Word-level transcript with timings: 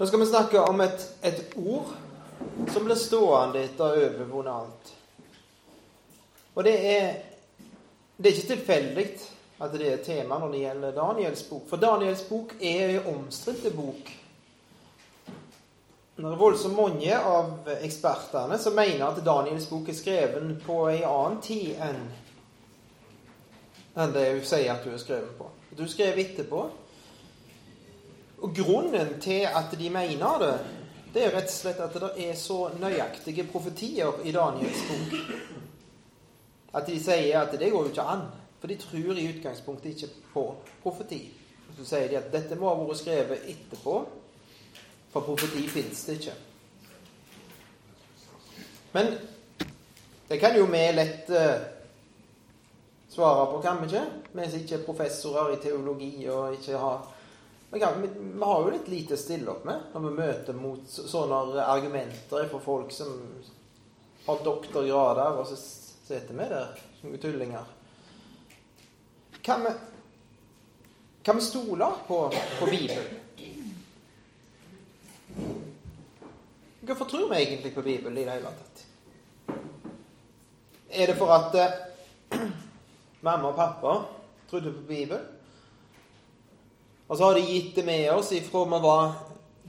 Nå 0.00 0.06
skal 0.06 0.20
vi 0.20 0.26
snakke 0.26 0.60
om 0.60 0.80
et, 0.80 1.02
et 1.20 1.40
ord 1.60 1.90
som 2.72 2.86
blir 2.86 2.96
stående 2.96 3.60
etter 3.66 3.84
å 3.84 3.88
ha 3.90 3.98
overvunnet 4.06 4.54
alt. 4.54 4.92
Og 6.56 6.64
det 6.64 6.72
er, 6.88 7.10
det 8.16 8.30
er 8.30 8.38
ikke 8.38 8.48
tilfeldig 8.54 9.04
at 9.60 9.76
det 9.76 9.90
er 9.90 10.00
tema 10.00 10.40
når 10.40 10.54
det 10.54 10.64
gjelder 10.64 10.96
Daniels 10.96 11.44
bok. 11.50 11.68
For 11.68 11.84
Daniels 11.84 12.24
bok 12.30 12.56
er 12.64 12.94
en 12.94 13.12
omstridt 13.12 13.68
bok. 13.76 14.08
Er 16.16 16.42
voldsomt 16.46 16.80
mange 16.80 17.20
av 17.20 17.68
ekspertene 17.76 18.56
som 18.64 18.80
mener 18.80 19.04
at 19.04 19.20
Daniels 19.20 19.68
bok 19.68 19.92
er 19.92 20.00
skrevet 20.00 20.52
på 20.64 20.80
en 20.94 21.08
annen 21.12 21.40
tid 21.44 21.76
enn 21.76 22.06
enn 24.00 24.16
det 24.16 24.30
hun 24.32 24.46
sier 24.48 24.72
at 24.72 24.88
hun 24.88 24.96
er 24.96 25.04
skrevet 25.04 25.36
på. 25.36 25.52
Hun 25.76 25.92
skrev 25.92 26.24
etterpå. 26.24 26.70
Og 28.40 28.54
grunnen 28.56 29.16
til 29.20 29.46
at 29.48 29.72
de 29.78 29.90
mener 29.90 30.38
det, 30.40 30.52
det 31.14 31.24
er 31.26 31.34
rett 31.34 31.50
og 31.50 31.56
slett 31.56 31.80
at 31.82 31.96
det 32.00 32.12
er 32.28 32.36
så 32.38 32.70
nøyaktige 32.80 33.44
profetier 33.50 34.22
i 34.24 34.32
Daniels 34.32 34.84
bok 34.88 35.60
at 36.72 36.86
de 36.86 36.98
sier 37.02 37.40
at 37.40 37.54
det 37.58 37.70
går 37.72 37.88
jo 37.88 37.92
ikke 37.92 38.06
an. 38.06 38.28
For 38.60 38.68
de 38.68 38.76
tror 38.78 39.18
i 39.18 39.28
utgangspunktet 39.32 39.90
ikke 39.90 40.08
på 40.34 40.44
profeti. 40.82 41.24
Så 41.78 41.86
sier 41.86 42.08
de 42.10 42.18
at 42.18 42.30
dette 42.32 42.58
må 42.58 42.68
ha 42.68 42.78
vært 42.78 43.00
skrevet 43.00 43.46
etterpå, 43.48 43.96
for 45.10 45.26
profeti 45.26 45.64
finnes 45.70 46.04
det 46.06 46.18
ikke. 46.20 46.34
Men 48.92 49.14
det 50.28 50.38
kan 50.42 50.56
jo 50.58 50.66
vi 50.70 50.82
lett 50.94 51.30
uh, 51.30 51.62
svare 53.10 53.46
på, 53.50 53.62
kan 53.64 53.80
vi 53.80 53.88
ikke? 53.88 54.04
Vi 54.32 54.50
som 54.50 54.60
ikke 54.60 54.76
er 54.76 54.84
professorer 54.86 55.54
i 55.54 55.62
teologi 55.62 56.12
og 56.30 56.58
ikke 56.58 56.78
har 56.78 57.08
vi, 57.70 57.80
ja, 57.80 57.92
vi, 58.02 58.08
vi, 58.18 58.42
har 58.42 58.62
jo 58.62 58.70
litt 58.70 58.88
lite 58.88 59.14
å 59.14 59.20
stille 59.20 59.50
opp 59.50 59.64
med 59.68 59.92
når 59.94 60.06
vi 60.06 60.16
møter 60.16 60.56
mot 60.58 60.90
sånne 60.90 61.64
argumenter 61.64 62.48
fra 62.50 62.60
folk 62.62 62.90
som 62.92 63.12
har 64.26 64.42
doktorgrader, 64.44 65.38
og 65.38 65.46
så 65.48 65.56
sitter 65.56 66.34
vi 66.34 66.48
der 66.50 66.74
som 67.00 67.14
tullinger. 67.22 67.64
Kan 69.42 69.64
vi, 69.64 69.72
kan 71.22 71.38
vi 71.38 71.46
stole 71.46 71.92
på, 72.06 72.18
på 72.58 72.66
Bibelen? 72.66 73.04
Hvorfor 76.80 77.04
tror 77.04 77.28
vi 77.30 77.36
egentlig 77.36 77.74
på 77.74 77.82
Bibelen 77.82 78.18
i 78.18 78.24
det 78.24 78.34
hele 78.34 78.50
tatt? 78.50 78.86
Er 80.90 81.06
det 81.06 81.14
for 81.16 81.30
at 81.30 81.54
eh, 81.54 82.40
mamma 83.26 83.52
og 83.52 83.56
pappa 83.56 83.92
trodde 84.50 84.72
på 84.74 84.88
Bibelen? 84.88 85.39
Og 87.10 87.18
så 87.18 87.24
har 87.24 87.34
de 87.34 87.40
gitt 87.42 87.74
det 87.74 87.82
med 87.84 88.12
oss 88.12 88.30
ifra 88.32 88.64
vi 88.70 88.78
var 88.84 89.12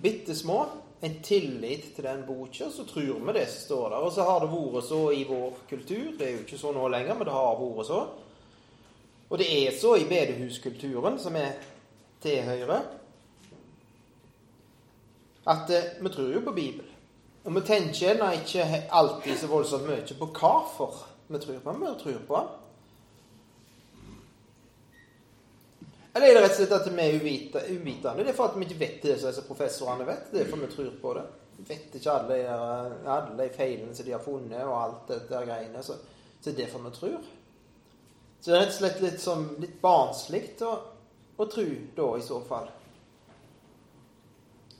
bitte 0.01 0.35
små. 0.35 0.65
En 1.01 1.15
tillit 1.25 1.95
til 1.95 2.05
den 2.05 2.21
boka, 2.27 2.67
så 2.69 2.85
tror 2.85 3.17
vi 3.25 3.33
det 3.33 3.47
som 3.49 3.63
står 3.63 3.89
der. 3.89 4.03
Og 4.05 4.13
så 4.13 4.25
har 4.27 4.43
det 4.43 4.51
vært 4.51 4.85
så 4.85 4.99
i 5.11 5.23
vår 5.25 5.55
kultur. 5.69 6.11
Det 6.19 6.27
er 6.27 6.35
jo 6.35 6.43
ikke 6.43 6.59
så 6.61 6.73
nå 6.75 6.85
lenger, 6.93 7.17
men 7.17 7.25
det 7.25 7.33
har 7.33 7.57
vært 7.57 7.89
så. 7.89 8.03
Og 9.31 9.41
det 9.41 9.49
er 9.55 9.73
så 9.73 9.95
i 9.97 10.05
bedehuskulturen, 10.05 11.17
som 11.19 11.35
er 11.35 11.57
tilhører, 12.21 12.85
at 15.49 15.73
eh, 15.73 15.91
vi 15.97 16.09
tror 16.13 16.33
jo 16.35 16.45
på 16.45 16.53
Bibelen. 16.53 16.97
Og 17.43 17.55
vi 17.55 17.65
tenker 17.65 18.11
ennå 18.11 18.29
ikke 18.37 18.83
alltid 18.93 19.39
så 19.41 19.49
voldsomt 19.49 19.89
mye 19.89 20.05
på 20.19 20.29
hvorfor 20.29 20.99
vi 21.31 21.41
tror 21.41 21.63
på 21.63 21.73
den, 21.73 21.81
vi 21.81 21.95
tror 22.03 22.25
på 22.27 22.43
den. 22.43 22.60
Eller 26.13 26.27
er 26.27 26.35
det 26.35 26.41
rett 26.43 26.55
og 26.55 26.57
slett 26.59 26.73
at 26.75 26.87
vi 26.91 27.03
er 27.03 27.19
uvitende? 27.71 28.23
Det 28.23 28.33
er 28.33 28.35
for 28.35 28.51
at 28.51 28.57
vi 28.59 28.65
ikke 28.67 28.79
vet 28.81 29.05
det 29.05 29.19
som 29.21 29.45
professorene 29.47 30.07
vet. 30.07 30.25
Det 30.31 30.41
er 30.41 30.49
for 30.49 30.59
vi 30.59 30.71
tror 30.71 30.89
på 31.01 31.13
det. 31.15 31.27
Vi 31.57 31.67
vet 31.69 31.95
ikke 31.95 32.15
alle, 32.15 33.27
de 33.37 33.47
feilene 33.55 33.95
som 33.95 34.07
de 34.07 34.15
har 34.15 34.23
funnet, 34.23 34.63
og 34.65 34.75
alt 34.75 35.13
dette 35.13 35.45
greiene. 35.45 35.83
Så, 35.85 35.95
så 36.41 36.49
det 36.49 36.53
er 36.53 36.59
derfor 36.65 36.83
vi 36.83 36.93
tror. 36.97 37.31
Så 38.41 38.49
det 38.49 38.57
er 38.57 38.63
rett 38.65 38.73
og 38.73 38.77
slett 38.79 39.01
litt, 39.05 39.21
sånn, 39.21 39.47
litt 39.61 39.79
barnslig 39.81 40.43
å, 40.65 40.73
å 41.37 41.47
tro 41.47 41.65
da, 41.95 42.07
i 42.17 42.25
så 42.25 42.41
fall. 42.49 42.67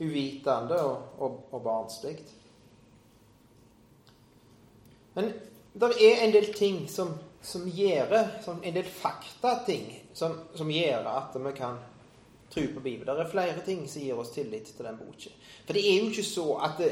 Uvitende 0.02 0.80
og, 0.82 1.12
og, 1.22 1.42
og 1.54 1.64
barnslig. 1.64 2.16
Men 5.14 5.30
det 5.72 5.92
er 6.02 6.24
en 6.26 6.34
del 6.34 6.52
ting 6.56 6.82
som, 6.90 7.14
som 7.42 7.64
gjør 7.68 8.12
En 8.62 8.74
del 8.74 8.84
faktating 8.84 9.88
som, 10.14 10.38
som 10.54 10.70
gjør 10.70 11.08
at 11.10 11.36
vi 11.36 11.52
kan 11.56 11.78
tro 12.52 12.62
på 12.74 12.80
Bibelen. 12.80 13.16
Det 13.16 13.24
er 13.24 13.30
flere 13.30 13.64
ting 13.64 13.86
som 13.88 14.02
gir 14.02 14.18
oss 14.18 14.30
tillit 14.34 14.68
til 14.76 14.84
den 14.84 14.98
boka. 15.00 15.32
For 15.66 15.72
det 15.72 15.86
er 15.88 15.98
jo 16.02 16.10
ikke 16.10 16.26
så 16.26 16.46
at 16.66 16.82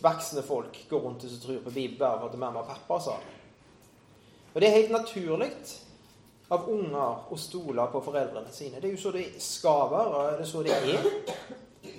voksne 0.00 0.42
folk 0.42 0.78
går 0.88 1.04
rundt 1.04 1.26
og 1.28 1.42
tror 1.42 1.60
på 1.64 1.74
Bibelen 1.74 1.98
bare 2.00 2.22
fordi 2.22 2.40
mamma 2.40 2.62
og 2.62 2.70
pappa 2.70 2.98
sa 3.04 3.18
det. 3.20 3.36
Og 4.54 4.60
det 4.60 4.68
er 4.68 4.78
helt 4.78 4.94
naturlig 4.96 5.50
av 6.50 6.66
unger 6.72 7.30
å 7.30 7.36
stole 7.38 7.84
på 7.92 8.00
foreldrene 8.02 8.52
sine. 8.52 8.80
Det 8.80 8.88
er 8.88 8.96
jo 8.96 9.02
så 9.02 9.12
det 9.14 9.26
skal 9.42 9.84
være. 9.92 10.22
Det 10.40 10.46
er 10.46 10.50
så 10.50 10.62
det 10.66 10.78
er. 10.78 11.04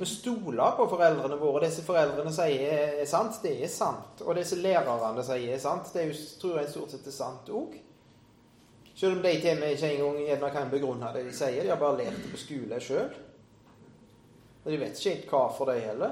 Vi 0.02 0.08
stoler 0.10 0.76
på 0.76 0.88
foreldrene 0.92 1.38
våre. 1.40 1.64
Det 1.64 1.72
som 1.78 1.88
foreldrene 1.88 2.34
sier 2.36 2.98
er 3.00 3.08
sant, 3.10 3.40
det 3.46 3.54
er 3.64 3.72
sant. 3.72 4.26
Og 4.26 4.36
det 4.36 4.44
som 4.50 4.60
lærerne 4.66 5.24
sier 5.24 5.56
er 5.56 5.64
sant, 5.64 5.94
det 5.94 6.04
er 6.04 6.12
jo, 6.12 6.18
tror 6.42 6.60
jeg 6.60 6.74
stort 6.74 6.96
sett 6.96 7.08
er 7.08 7.16
sant 7.16 7.54
òg. 7.54 7.78
Selv 9.02 9.18
om 9.18 9.24
de 9.24 9.32
til 9.42 9.58
meg 9.58 9.72
ikke 9.74 9.88
engang 9.98 10.52
kan 10.54 10.68
begrunne 10.70 11.08
det 11.16 11.24
de 11.26 11.32
sier. 11.34 11.64
De 11.64 11.72
har 11.72 11.80
bare 11.82 12.04
lært 12.04 12.20
det 12.22 12.28
på 12.30 12.38
skole 12.38 12.78
sjøl. 12.86 13.16
Og 14.62 14.68
de 14.70 14.78
vet 14.78 15.00
ikke 15.00 15.40
helt 15.40 15.56
for 15.58 15.72
de 15.72 15.80
heller. 15.82 16.12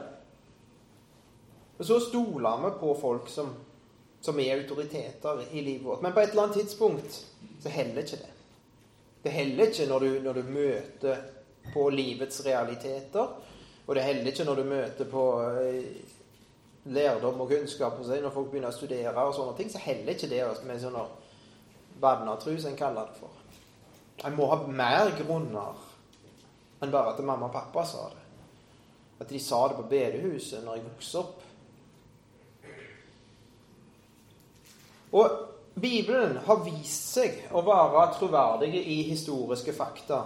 Og 1.77 1.85
så 1.85 1.99
stoler 2.07 2.63
vi 2.63 2.71
på 2.79 2.95
folk 2.97 3.29
som, 3.29 3.51
som 4.21 4.41
er 4.41 4.55
autoriteter 4.55 5.43
i 5.51 5.61
livet 5.61 5.85
vårt. 5.85 6.01
Men 6.01 6.17
på 6.17 6.23
et 6.23 6.33
eller 6.33 6.47
annet 6.47 6.63
tidspunkt 6.63 7.19
så 7.61 7.69
heller 7.69 8.01
ikke 8.01 8.23
det. 8.23 8.33
Det 9.23 9.37
heller 9.37 9.69
ikke 9.69 9.85
når 9.85 9.99
du, 9.99 10.09
når 10.23 10.33
du 10.33 10.43
møter 10.49 11.23
på 11.73 11.85
livets 11.93 12.41
realiteter. 12.45 13.37
Og 13.85 13.95
det 13.95 14.09
heller 14.09 14.33
ikke 14.33 14.49
når 14.49 14.55
du 14.55 14.63
møter 14.63 15.13
på 15.13 15.29
eh, 15.45 15.93
lærdom 16.89 17.41
og 17.41 17.53
kunnskap 17.53 18.01
og 18.01 18.09
når 18.09 18.33
folk 18.33 18.49
begynner 18.49 18.73
å 18.73 18.81
studere 18.81 19.13
og 19.13 19.35
sånne 19.37 19.57
ting, 19.57 19.69
så 19.69 19.77
heller 19.85 20.17
ikke 20.17 20.33
det 20.33 20.45
med 20.65 20.81
sånne 20.81 21.05
barnetru, 22.01 22.55
som 22.59 22.71
en 22.71 22.79
kaller 22.79 23.09
det 23.09 23.19
for. 23.19 23.35
En 24.27 24.35
må 24.35 24.47
ha 24.51 24.59
mer 24.67 25.13
grunner 25.17 25.85
enn 26.79 26.91
bare 26.91 27.13
at 27.13 27.21
mamma 27.23 27.49
og 27.49 27.53
pappa 27.53 27.83
sa 27.87 28.07
det. 28.13 28.25
At 29.19 29.29
de 29.31 29.39
sa 29.43 29.65
det 29.67 29.77
på 29.79 29.87
bedehuset 29.91 30.63
når 30.63 30.79
jeg 30.79 30.87
vokste 30.87 31.23
opp. 31.23 31.45
Og 35.19 35.79
Bibelen 35.79 36.37
har 36.45 36.63
vist 36.63 37.13
seg 37.15 37.39
å 37.55 37.63
være 37.65 38.09
troverdig 38.17 38.73
i 38.79 39.01
historiske 39.09 39.73
fakta. 39.75 40.23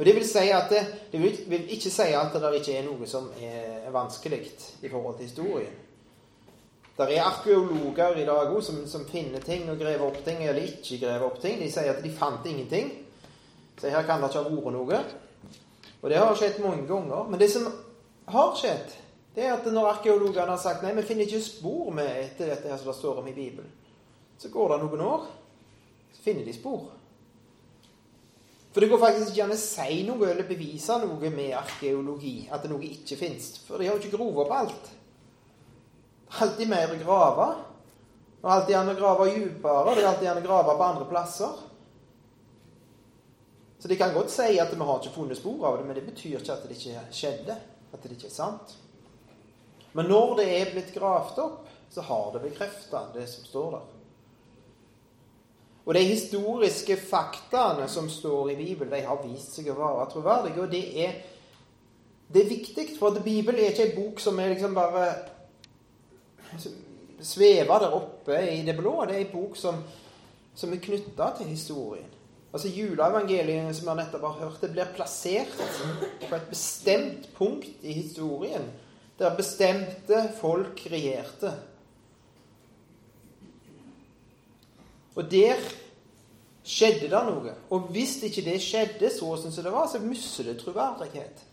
Og 0.00 0.06
Det 0.06 0.14
vil 0.16 0.24
si 0.24 0.46
at 0.48 0.70
det, 0.72 0.80
det 1.12 1.20
vil 1.20 1.72
ikke 1.76 1.92
si 1.92 2.08
at 2.16 2.32
det 2.32 2.52
ikke 2.56 2.76
er 2.78 2.86
noe 2.86 3.08
som 3.08 3.28
er 3.36 3.90
vanskelig 3.92 4.46
i 4.80 4.88
forhold 4.88 5.18
til 5.18 5.28
historien. 5.28 5.74
Det 6.96 7.06
er 7.16 7.24
arkeologer 7.24 8.18
i 8.20 8.26
dag 8.28 8.50
òg 8.50 8.60
som, 8.64 8.82
som, 8.88 9.06
finner 9.08 9.40
ting 9.44 9.68
og 9.72 9.78
graver 9.80 10.04
opp 10.10 10.18
ting, 10.24 10.42
eller 10.44 10.66
ikke 10.66 10.98
graver 11.00 11.26
opp 11.30 11.38
ting. 11.40 11.60
De 11.62 11.70
sier 11.72 11.92
at 11.94 12.02
de 12.04 12.12
fant 12.12 12.46
ingenting. 12.46 12.90
Så 13.80 13.88
her 13.88 14.04
kan 14.04 14.20
det 14.20 14.28
ikke 14.28 14.42
ha 14.42 14.50
vært 14.50 14.74
noe. 14.74 15.00
Og 16.00 16.10
det 16.10 16.20
har 16.20 16.36
skjedd 16.36 16.60
mange 16.64 16.84
ganger. 16.88 17.30
Men 17.30 17.40
det 17.40 17.48
som 17.52 17.68
har 18.30 18.52
skjedd, 18.58 18.92
det 19.34 19.46
er 19.46 19.56
at 19.56 19.68
når 19.72 19.94
arkeologene 19.94 20.52
har 20.52 20.60
sagt 20.60 20.84
nei, 20.84 20.92
vi 20.98 21.06
finner 21.08 21.28
ikke 21.28 21.42
spor 21.44 21.90
med 21.94 22.08
etter 22.10 22.50
dette 22.50 22.68
her 22.68 22.80
som 22.80 22.90
det 22.90 22.98
står 22.98 23.22
om 23.22 23.28
i 23.30 23.36
Bibelen, 23.36 23.70
så 24.40 24.50
går 24.52 24.74
det 24.74 24.80
noen 24.82 25.04
år, 25.06 25.26
så 26.16 26.24
finner 26.24 26.44
de 26.44 26.56
spor. 26.56 26.88
For 28.70 28.82
det 28.82 28.90
går 28.90 29.02
faktisk 29.02 29.32
ikke 29.32 29.46
an 29.48 29.56
å 29.56 29.58
si 29.58 30.00
noe 30.06 30.28
eller 30.30 30.46
bevise 30.46 30.96
noe 31.02 31.30
med 31.34 31.56
arkeologi, 31.58 32.36
at 32.52 32.68
noe 32.70 32.86
ikke 32.86 33.18
fins. 33.18 33.54
For 33.66 33.80
de 33.80 33.88
har 33.88 33.96
jo 33.96 34.02
ikke 34.04 34.18
grovet 34.18 34.44
opp 34.44 34.56
alt 34.60 34.90
alltid 36.38 36.70
mer 36.70 36.94
å 36.94 37.00
grave. 37.00 37.48
Og 38.40 38.52
alltid 38.52 38.74
gjerne 38.74 38.94
grave 38.98 39.26
dypere. 39.34 39.96
Det 39.96 40.06
alltid 40.08 40.28
gjerne 40.28 40.44
grave 40.46 40.76
på 40.76 40.86
andre 40.86 41.08
plasser. 41.10 41.58
Så 43.80 43.88
de 43.88 43.96
kan 43.96 44.14
godt 44.14 44.30
si 44.30 44.58
at 44.60 44.72
vi 44.72 44.84
har 44.84 45.00
ikke 45.00 45.14
funnet 45.14 45.38
spor 45.38 45.66
av 45.66 45.78
det, 45.78 45.86
men 45.88 45.96
det 45.96 46.04
betyr 46.04 46.36
ikke 46.38 46.52
at 46.52 46.66
det 46.68 46.76
ikke 46.76 47.04
skjedde. 47.16 47.56
At 47.90 48.02
det 48.02 48.12
ikke 48.16 48.28
er 48.28 48.34
sant. 48.34 48.76
Men 49.96 50.10
når 50.12 50.36
det 50.38 50.50
er 50.58 50.74
blitt 50.74 50.92
gravd 50.94 51.40
opp, 51.42 51.64
så 51.90 52.04
har 52.06 52.28
det 52.34 52.44
bekrefta 52.44 53.08
det 53.14 53.26
som 53.26 53.46
står 53.48 53.72
der. 53.78 53.88
Og 55.88 55.96
de 55.96 56.02
historiske 56.04 56.96
faktaene 57.08 57.88
som 57.88 58.06
står 58.12 58.52
i 58.52 58.58
Bibelen, 58.60 58.92
de 58.92 59.00
har 59.08 59.22
vist 59.24 59.56
seg 59.56 59.72
å 59.72 59.78
være 59.78 60.06
troverdige. 60.12 60.62
Og 60.62 60.70
det 60.70 60.84
er, 61.02 61.16
det 62.30 62.44
er 62.44 62.52
viktig, 62.52 62.84
for 63.00 63.16
Bibelen 63.24 63.58
er 63.58 63.72
ikke 63.72 63.88
en 63.88 63.96
bok 63.96 64.20
som 64.22 64.38
er 64.38 64.52
liksom 64.52 64.76
bare 64.76 65.08
svever 67.20 67.82
der 67.82 67.96
oppe 67.96 68.38
i 68.52 68.62
det 68.66 68.76
blå. 68.78 69.04
Det 69.06 69.16
er 69.16 69.24
en 69.26 69.32
bok 69.32 69.56
som, 69.56 69.82
som 70.54 70.72
er 70.72 70.82
knytta 70.82 71.32
til 71.38 71.52
historien. 71.52 72.08
Altså 72.50 72.68
Juleevangeliet 72.74 73.76
som 73.76 73.92
vi 73.92 73.96
nettopp 74.00 74.24
har 74.26 74.38
hørt, 74.40 74.62
det 74.62 74.72
blir 74.74 74.94
plassert 74.96 75.52
på 76.24 76.34
et 76.34 76.48
bestemt 76.50 77.28
punkt 77.36 77.84
i 77.86 77.94
historien 77.94 78.64
der 79.20 79.36
bestemte 79.36 80.22
folk 80.40 80.80
regjerte. 80.88 81.52
Og 85.14 85.26
der 85.30 85.60
skjedde 86.64 87.10
det 87.10 87.20
noe. 87.26 87.52
Og 87.68 87.90
hvis 87.92 88.16
ikke 88.24 88.46
det 88.46 88.56
skjedde 88.64 89.10
så 89.12 89.34
som 89.42 89.52
det 89.52 89.72
var, 89.72 89.90
så 89.92 90.00
mister 90.00 90.48
det 90.48 90.60
troverdighet. 90.62 91.44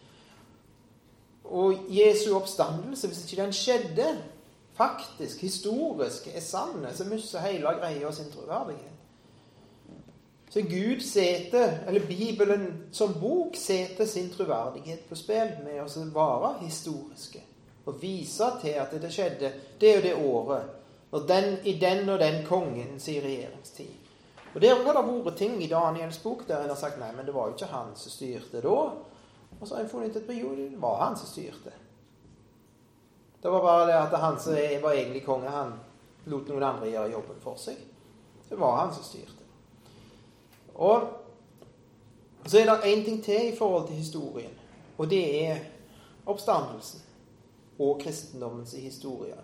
Og 1.43 1.87
Jesu 1.91 2.35
oppstandelse, 2.35 3.07
hvis 3.07 3.25
ikke 3.25 3.41
den 3.41 3.53
skjedde 3.55 4.07
faktisk, 4.77 5.41
historisk, 5.41 6.27
er 6.35 6.41
sann, 6.41 6.85
så 6.93 7.03
mister 7.03 7.39
hele 7.39 7.73
greia 7.79 8.11
sin 8.11 8.31
troverdighet. 8.31 8.93
Så 10.49 10.61
Gud 10.61 11.01
setter, 11.01 11.79
eller 11.87 12.07
Bibelen 12.07 12.83
som 12.91 13.13
bok 13.19 13.55
setter 13.55 14.05
sin 14.05 14.29
troverdighet 14.29 15.03
på 15.09 15.15
spill 15.15 15.57
med 15.65 15.81
å 15.83 16.05
være 16.15 16.53
historiske. 16.61 17.43
Og 17.85 18.01
vise 18.01 18.47
til 18.61 18.79
at 18.79 18.95
det 19.01 19.11
skjedde 19.13 19.51
det 19.81 19.97
og 19.97 20.03
det 20.03 20.15
året. 20.15 20.73
Den, 21.27 21.57
I 21.63 21.77
den 21.79 22.09
og 22.09 22.19
den 22.19 22.45
kongens 22.45 23.07
regjeringstid. 23.07 23.93
Og 24.53 24.61
Der 24.61 24.75
har 24.75 24.93
det 24.93 25.23
vært 25.25 25.37
ting 25.37 25.63
i 25.63 25.67
Daniels 25.67 26.17
bok 26.17 26.47
der 26.47 26.63
en 26.63 26.69
har 26.69 26.79
sagt 26.79 26.99
nei, 26.99 27.11
men 27.15 27.25
det 27.25 27.33
var 27.35 27.47
jo 27.47 27.53
ikke 27.53 27.71
han 27.71 27.91
som 27.95 28.11
styrte 28.11 28.61
da. 28.63 28.77
Og 29.59 29.67
så 29.67 29.75
har 29.75 29.83
en 29.83 29.89
funnet 29.89 30.15
ut 30.15 30.21
at 30.21 30.27
det 30.27 30.81
var 30.81 31.03
han 31.03 31.17
som 31.17 31.27
styrte. 31.27 31.73
Det 33.41 33.49
var 33.49 33.61
bare 33.61 33.87
det 33.87 33.97
at 33.99 34.19
han 34.19 34.39
som 34.39 34.53
var 34.81 34.93
egentlig 34.93 35.25
konge, 35.25 35.49
han 35.49 35.73
lot 36.25 36.49
noen 36.49 36.63
andre 36.63 36.89
gjøre 36.91 37.11
jobben 37.13 37.41
for 37.43 37.59
seg. 37.61 37.77
Det 38.49 38.57
var 38.59 38.77
han 38.81 38.93
som 38.95 39.03
styrte. 39.03 39.45
Og 40.75 41.07
så 42.47 42.59
er 42.59 42.69
det 42.69 42.89
én 42.91 43.03
ting 43.05 43.23
til 43.23 43.53
i 43.53 43.57
forhold 43.57 43.87
til 43.87 43.95
historien, 43.95 44.53
og 44.97 45.09
det 45.09 45.23
er 45.47 45.59
oppstandelsen 46.25 47.01
og 47.79 47.99
kristendommens 48.01 48.71
historie. 48.71 49.37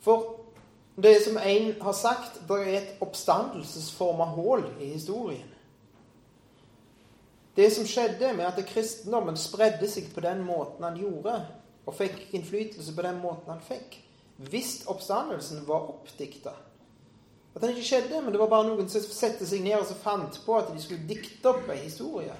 For 0.00 0.40
det 1.02 1.18
som 1.24 1.36
en 1.36 1.82
har 1.82 1.92
sagt, 1.92 2.40
det 2.48 2.60
er 2.62 2.78
et 2.78 3.00
oppstandelsesforma 3.00 4.24
hull 4.24 4.64
i 4.80 4.92
historien. 4.92 5.50
Det 7.56 7.72
som 7.72 7.86
skjedde 7.88 8.32
med 8.36 8.44
at 8.44 8.66
kristendommen 8.68 9.36
spredde 9.36 9.88
seg 9.88 10.08
på 10.14 10.20
den 10.20 10.42
måten 10.44 10.84
han 10.84 10.96
gjorde, 11.00 11.40
og 11.86 11.94
fikk 11.94 12.34
innflytelse 12.34 12.94
på 12.96 13.04
den 13.06 13.20
måten 13.22 13.52
han 13.52 13.62
fikk, 13.64 14.00
hvis 14.50 14.82
oppstandelsen 14.90 15.62
var 15.68 15.88
oppdikta, 15.94 16.52
at 17.56 17.62
den 17.62 17.72
ikke 17.72 17.86
skjedde, 17.88 18.20
men 18.20 18.34
det 18.34 18.40
var 18.42 18.50
bare 18.52 18.68
noen 18.68 18.90
som 18.92 19.00
satte 19.00 19.46
seg 19.48 19.62
ned 19.64 19.78
og 19.80 19.96
fant 20.02 20.42
på 20.44 20.58
at 20.58 20.68
de 20.74 20.82
skulle 20.82 21.08
dikte 21.08 21.48
opp 21.48 21.70
en 21.72 21.80
historie. 21.80 22.34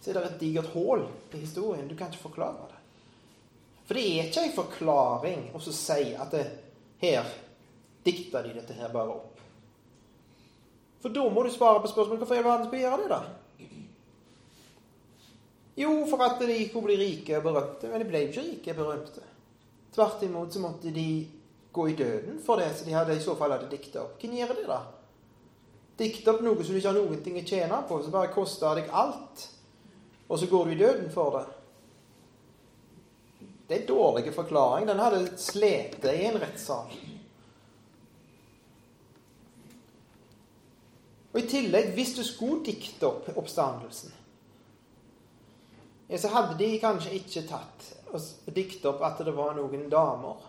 Så 0.00 0.08
er 0.10 0.16
det 0.16 0.22
et 0.30 0.38
digert 0.40 0.70
hull 0.72 1.04
i 1.36 1.42
historien. 1.42 1.84
Du 1.84 1.92
kan 1.98 2.08
ikke 2.08 2.30
forklare 2.30 2.70
det. 2.70 2.78
For 3.84 3.98
det 3.98 4.06
er 4.08 4.30
ikke 4.30 4.46
en 4.46 4.54
forklaring 4.56 5.44
å 5.52 5.60
si 5.66 6.14
at 6.16 6.32
det, 6.32 6.46
her 7.02 7.28
dikta 8.06 8.40
de 8.42 8.54
dette 8.56 8.78
her 8.78 8.88
bare 8.94 9.18
opp. 9.18 9.40
For 11.02 11.12
da 11.12 11.26
må 11.28 11.44
du 11.44 11.50
svare 11.52 11.82
på 11.82 11.90
spørsmålet 11.90 12.22
hvorfor 12.22 12.38
i 12.38 12.46
verden 12.46 12.68
skal 12.70 12.84
gjøre 12.86 13.00
det, 13.02 13.08
da? 13.12 13.20
Jo, 15.76 15.92
for 16.10 16.20
at 16.24 16.40
de 16.40 16.56
kunne 16.72 16.90
bli 16.90 16.98
rike 17.00 17.38
og 17.38 17.46
berømte. 17.46 17.88
Men 17.88 18.02
de 18.02 18.08
ble 18.08 18.26
ikke 18.26 18.44
rike 18.44 18.74
og 18.74 18.82
berømte. 18.82 19.24
Tvert 19.92 20.24
imot 20.24 20.52
så 20.52 20.60
måtte 20.60 20.92
de 20.92 21.06
gå 21.72 21.86
i 21.88 21.96
døden 21.96 22.40
for 22.44 22.60
det 22.60 22.68
som 22.76 22.88
de 22.88 22.96
hadde, 22.96 23.16
i 23.16 23.24
så 23.24 23.36
fall 23.36 23.54
hadde 23.54 23.70
dikta 23.72 24.02
opp. 24.04 24.18
Hvem 24.20 24.36
gjør 24.36 24.52
det, 24.58 24.66
da? 24.68 24.82
Dikte 26.02 26.32
opp 26.32 26.44
noe 26.44 26.60
som 26.64 26.74
du 26.74 26.80
ikke 26.80 26.92
har 26.92 26.98
noen 26.98 27.24
ting 27.24 27.38
å 27.40 27.44
tjene 27.46 27.80
på, 27.88 27.98
som 28.02 28.12
bare 28.12 28.32
koster 28.32 28.80
deg 28.80 28.92
alt, 28.92 29.46
og 30.28 30.40
så 30.40 30.48
går 30.48 30.68
du 30.68 30.74
i 30.74 30.80
døden 30.80 31.10
for 31.12 31.38
det. 31.38 31.46
Det 33.68 33.76
er 33.76 33.82
en 33.82 33.88
dårlig 33.88 34.32
forklaring. 34.34 34.88
Den 34.88 35.00
hadde 35.00 35.20
slitt 35.40 36.04
i 36.04 36.24
en 36.28 36.40
rettssal. 36.40 36.92
Og 41.32 41.38
i 41.40 41.46
tillegg, 41.48 41.94
hvis 41.96 42.12
du 42.18 42.20
skulle 42.26 42.60
dikte 42.66 43.08
opp 43.08 43.30
oppstandelsen, 43.32 44.12
så 46.20 46.28
hadde 46.28 46.58
de 46.58 46.70
kanskje 46.82 47.14
ikke 47.16 47.44
tatt 47.48 47.88
og 48.12 48.52
dikt 48.52 48.84
opp 48.90 49.00
at 49.06 49.22
det 49.24 49.32
var 49.32 49.54
noen 49.56 49.86
damer 49.90 50.48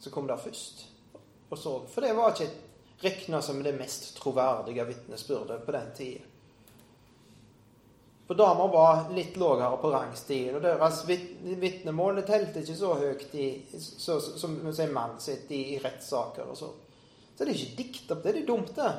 som 0.00 0.12
kom 0.12 0.26
der 0.26 0.40
først. 0.40 0.86
Og 1.52 1.58
så, 1.58 1.72
for 1.88 2.04
det 2.04 2.14
var 2.16 2.32
ikke 2.32 2.48
regna 3.02 3.42
som 3.44 3.60
det 3.62 3.74
mest 3.76 4.14
troverdige 4.16 4.86
vitnesbyrdet 4.88 5.66
på 5.66 5.74
den 5.74 5.90
tida. 5.96 6.28
For 8.26 8.38
damer 8.38 8.70
var 8.72 9.10
litt 9.12 9.36
lavere 9.36 9.76
på 9.82 9.90
rangstigen, 9.92 10.56
og 10.56 10.62
deres 10.64 11.02
vitnemål 11.60 12.22
telte 12.24 12.62
ikke 12.62 12.78
så 12.78 12.94
høyt 12.96 13.34
i, 13.36 13.48
så, 13.76 14.16
som 14.22 14.54
en 14.70 14.94
mann 14.94 15.18
sitt 15.20 15.50
i, 15.52 15.74
i 15.74 15.80
rettssaker 15.82 16.48
og 16.48 16.56
så. 16.56 16.70
Så 17.34 17.42
det 17.42 17.50
er 17.50 17.58
ikke 17.58 17.82
dikt 17.82 18.14
opp. 18.14 18.22
Det 18.22 18.30
er 18.30 18.38
det 18.38 18.46
dumt, 18.48 18.72
det. 18.78 18.92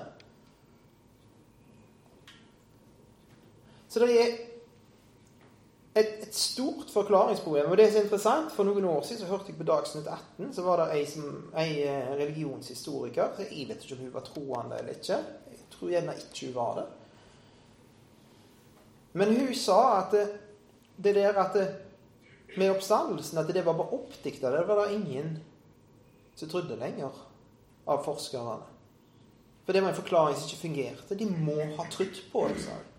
Så 3.89 4.03
det 4.03 4.17
er 4.19 4.37
et, 5.95 6.23
et, 6.25 6.35
stort 6.35 6.89
forklaringsproblem. 6.93 7.69
Og 7.69 7.77
det 7.77 7.85
er 7.85 7.91
så 7.91 8.01
interessant, 8.03 8.51
For 8.51 8.65
noen 8.65 8.85
år 8.89 9.03
siden 9.05 9.21
så 9.21 9.29
hørte 9.29 9.51
jeg 9.51 9.59
på 9.59 9.67
Dagsnytt 9.67 10.07
18 10.07 10.53
så 10.55 10.65
var 10.65 10.81
det 10.81 10.89
ei, 10.97 11.05
som, 11.09 11.29
ei 11.53 11.83
eh, 11.85 12.11
religionshistoriker 12.17 13.43
Jeg 13.45 13.67
vet 13.69 13.83
ikke 13.83 13.97
om 13.97 14.03
hun 14.07 14.13
var 14.13 14.27
troende 14.27 14.79
eller 14.79 14.97
ikke. 14.97 15.19
Jeg 15.51 15.69
tror 15.75 15.93
gjerne 15.93 16.17
ikke 16.17 16.47
hun 16.47 16.55
var 16.55 16.75
det. 16.79 16.85
Men 19.13 19.35
hun 19.37 19.53
sa 19.55 19.79
at 19.99 20.15
det, 20.97 21.15
der 21.15 21.37
at 21.37 21.53
det, 21.53 21.67
med 22.57 22.71
oppstandelsen 22.73 23.37
at 23.37 23.49
det 23.53 23.65
var 23.65 23.77
bare 23.77 23.97
oppdikta. 23.99 24.51
Det 24.51 24.67
var 24.67 24.85
det 24.85 24.93
ingen 24.93 25.37
som 26.35 26.49
trodde 26.49 26.77
lenger 26.77 27.13
av 27.85 28.01
forskerne. 28.05 28.61
For 29.65 29.73
det 29.73 29.81
var 29.81 29.93
en 29.93 29.95
forklaring 29.95 30.37
som 30.37 30.49
ikke 30.49 30.61
fungerte. 30.61 31.17
De 31.17 31.25
må 31.29 31.55
ha 31.77 31.85
trodd 31.91 32.17
på 32.31 32.47
det, 32.49 32.63
sa 32.65 32.75
hun. 32.77 32.89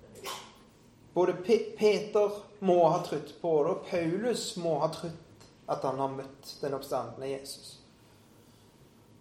Både 1.14 1.32
Peter 1.78 2.30
må 2.58 2.78
ha 2.88 2.98
trodd 3.06 3.30
på 3.40 3.52
det, 3.62 3.70
og 3.70 3.84
Paulus 3.90 4.48
må 4.58 4.78
ha 4.82 4.90
trodd 4.92 5.20
at 5.70 5.84
han 5.86 6.00
har 6.02 6.16
møtt 6.16 6.56
den 6.60 6.74
oppstandende 6.76 7.30
Jesus. 7.30 7.76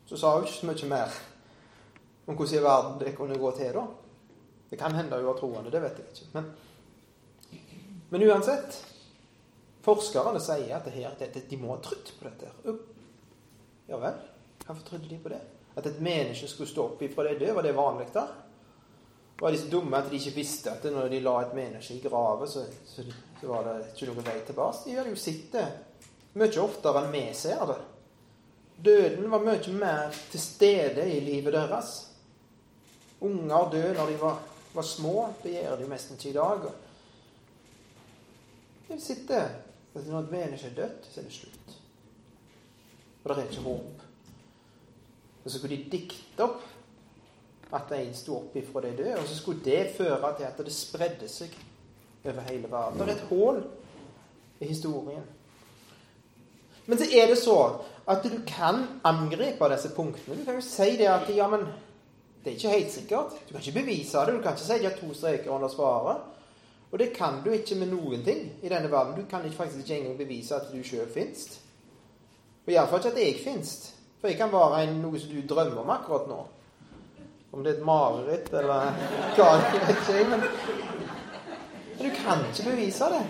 Så 0.09 0.17
sa 0.17 0.33
hun 0.35 0.47
ikke 0.47 0.57
så 0.57 0.69
mye 0.71 0.89
mer 0.89 1.19
om 2.25 2.35
hvordan 2.35 2.57
i 2.57 2.63
verden 2.63 2.97
det 2.99 3.13
kunne 3.17 3.37
gå 3.39 3.51
til 3.57 3.75
da. 3.75 3.85
Det 4.69 4.79
kan 4.79 4.95
hende 4.97 5.19
hun 5.19 5.29
var 5.29 5.37
troende, 5.37 5.71
det 5.71 5.83
vet 5.83 6.01
jeg 6.01 6.09
ikke. 6.09 6.31
Men, 6.33 6.49
men 8.09 8.27
uansett 8.29 8.81
Forskerne 9.83 10.39
sier 10.39 10.77
at 10.77 10.85
det 10.87 10.93
her, 10.95 11.15
det, 11.19 11.43
de 11.49 11.57
må 11.59 11.73
ha 11.73 11.81
trodd 11.83 12.07
på 12.15 12.29
dette. 12.29 12.77
Ja 13.89 13.99
vel? 13.99 14.21
Hvorfor 14.63 14.85
trodde 14.87 15.09
de 15.11 15.17
på 15.19 15.31
det? 15.33 15.41
At 15.75 15.89
et 15.89 15.99
menneske 15.99 16.47
skulle 16.47 16.71
stå 16.71 16.85
opp 16.93 17.01
ifra 17.03 17.25
det 17.27 17.35
døde, 17.41 17.55
var 17.57 17.65
det 17.65 17.73
vanlig 17.75 18.07
da? 18.15 18.23
Var 19.43 19.51
de 19.51 19.57
så 19.57 19.67
dumme 19.67 19.97
at 19.97 20.05
de 20.07 20.15
ikke 20.15 20.37
visste 20.37 20.71
at 20.71 20.85
når 20.87 21.09
de 21.11 21.17
la 21.19 21.33
et 21.43 21.55
menneske 21.57 21.97
i 21.97 22.03
grave, 22.03 22.45
så, 22.47 22.61
så, 22.87 23.03
så, 23.41 23.47
var 23.49 23.65
det 23.67 23.89
ikke 23.89 24.07
noen 24.07 24.23
vei 24.23 24.35
tilbake. 24.47 24.85
De 24.85 24.93
hadde 24.95 25.11
jo 25.11 25.19
sett 25.19 25.49
det 25.51 25.65
mye 26.39 26.61
oftere 26.63 27.01
enn 27.03 27.11
vi 27.11 27.23
ser 27.35 27.65
det. 27.67 27.75
Døden 28.87 29.27
var 29.33 29.43
mye 29.43 29.73
mer 29.75 30.15
til 30.31 30.39
stede 30.39 31.09
i 31.11 31.19
livet 31.25 31.57
deres. 31.57 31.91
Unger 33.19 33.67
døde 33.73 33.91
når 33.97 34.13
de 34.13 34.15
var, 34.21 34.39
var 34.77 34.87
små. 34.87 35.27
Det 35.43 35.57
gjør 35.57 35.75
de 35.75 35.85
jo 35.85 35.91
nesten 35.91 36.15
ikke 36.15 36.31
i 36.31 36.37
dag. 36.39 36.71
De 38.87 39.01
sitter 39.09 39.59
Når 39.93 40.19
et 40.23 40.31
menneske 40.31 40.71
er 40.71 40.79
dødt, 40.79 41.11
så 41.11 41.19
er 41.19 41.27
det 41.27 41.35
slutt. 41.35 41.75
Og 43.23 43.35
det 43.35 43.43
er 43.43 43.49
ikke 43.51 43.67
håp. 43.67 44.07
Og 45.43 45.51
så 45.51 45.57
skulle 45.59 45.75
de 45.75 45.91
dikte 45.91 46.47
opp 46.47 46.63
at 47.73 47.93
en 47.97 48.13
sto 48.15 48.37
opp 48.37 48.55
ifra 48.55 48.81
de 48.81 48.97
døde. 48.97 49.19
Og 49.19 49.27
så 49.27 49.37
skulle 49.37 49.63
det 49.65 49.93
føre 49.97 50.33
til 50.37 50.47
at 50.49 50.59
det 50.65 50.73
spredde 50.73 51.29
seg 51.29 51.55
over 52.25 52.41
hele 52.49 52.71
verden. 52.71 52.99
Det 52.99 53.09
er 53.09 53.15
et 53.15 53.29
hull 53.29 53.63
i 54.59 54.67
historien. 54.67 55.23
Men 56.85 56.99
så 56.99 57.07
er 57.15 57.27
det 57.27 57.37
så 57.39 57.57
at 58.07 58.23
du 58.23 58.29
kan 58.47 58.83
angripe 59.03 59.69
disse 59.71 59.89
punktene. 59.95 60.39
Du 60.39 60.45
kan 60.45 60.59
jo 60.59 60.61
si 60.61 60.97
det 60.99 61.07
at 61.07 61.29
ja, 61.35 61.47
men 61.47 61.65
det 62.43 62.51
er 62.51 62.55
ikke 62.55 62.69
helt 62.69 62.91
sikkert. 62.91 63.35
Du 63.47 63.53
kan 63.53 63.61
ikke 63.61 63.79
bevise 63.79 64.17
det. 64.17 64.33
Du 64.35 64.41
kan 64.41 64.51
ikke 64.51 64.65
si 64.65 64.79
de 64.79 64.89
har 64.89 64.97
to 64.99 65.13
streker 65.13 65.51
under 65.51 65.67
svaret. 65.67 66.17
Og 66.91 66.99
det 66.99 67.13
kan 67.13 67.39
du 67.45 67.49
ikke 67.51 67.75
med 67.75 67.87
noen 67.89 68.23
ting 68.23 68.51
i 68.61 68.69
denne 68.69 68.91
verden. 68.91 69.15
Du 69.15 69.29
kan 69.29 69.51
faktisk 69.51 69.79
ikke 69.79 69.99
engang 69.99 70.17
bevise 70.17 70.55
at 70.55 70.67
du 70.73 70.83
sjøl 70.83 71.07
fins. 71.13 71.59
Og 72.65 72.73
iallfall 72.73 72.99
ikke 72.99 73.15
at 73.15 73.23
jeg 73.23 73.39
fins. 73.43 73.93
For 74.21 74.27
jeg 74.27 74.37
kan 74.37 74.51
være 74.51 74.93
noe 74.93 75.19
som 75.19 75.31
du 75.31 75.41
drømmer 75.49 75.81
om 75.81 75.89
akkurat 75.89 76.27
nå. 76.27 76.43
Om 77.53 77.63
det 77.63 77.71
er 77.71 77.77
et 77.77 77.85
mareritt 77.85 78.49
eller 78.49 78.95
hva 79.37 79.49
det 79.61 79.81
vet 79.83 79.91
ikke. 79.93 80.23
Men, 80.29 80.45
men 81.97 82.07
du 82.07 82.15
kan 82.17 82.41
ikke 82.49 82.69
bevise 82.71 83.09
det. 83.13 83.23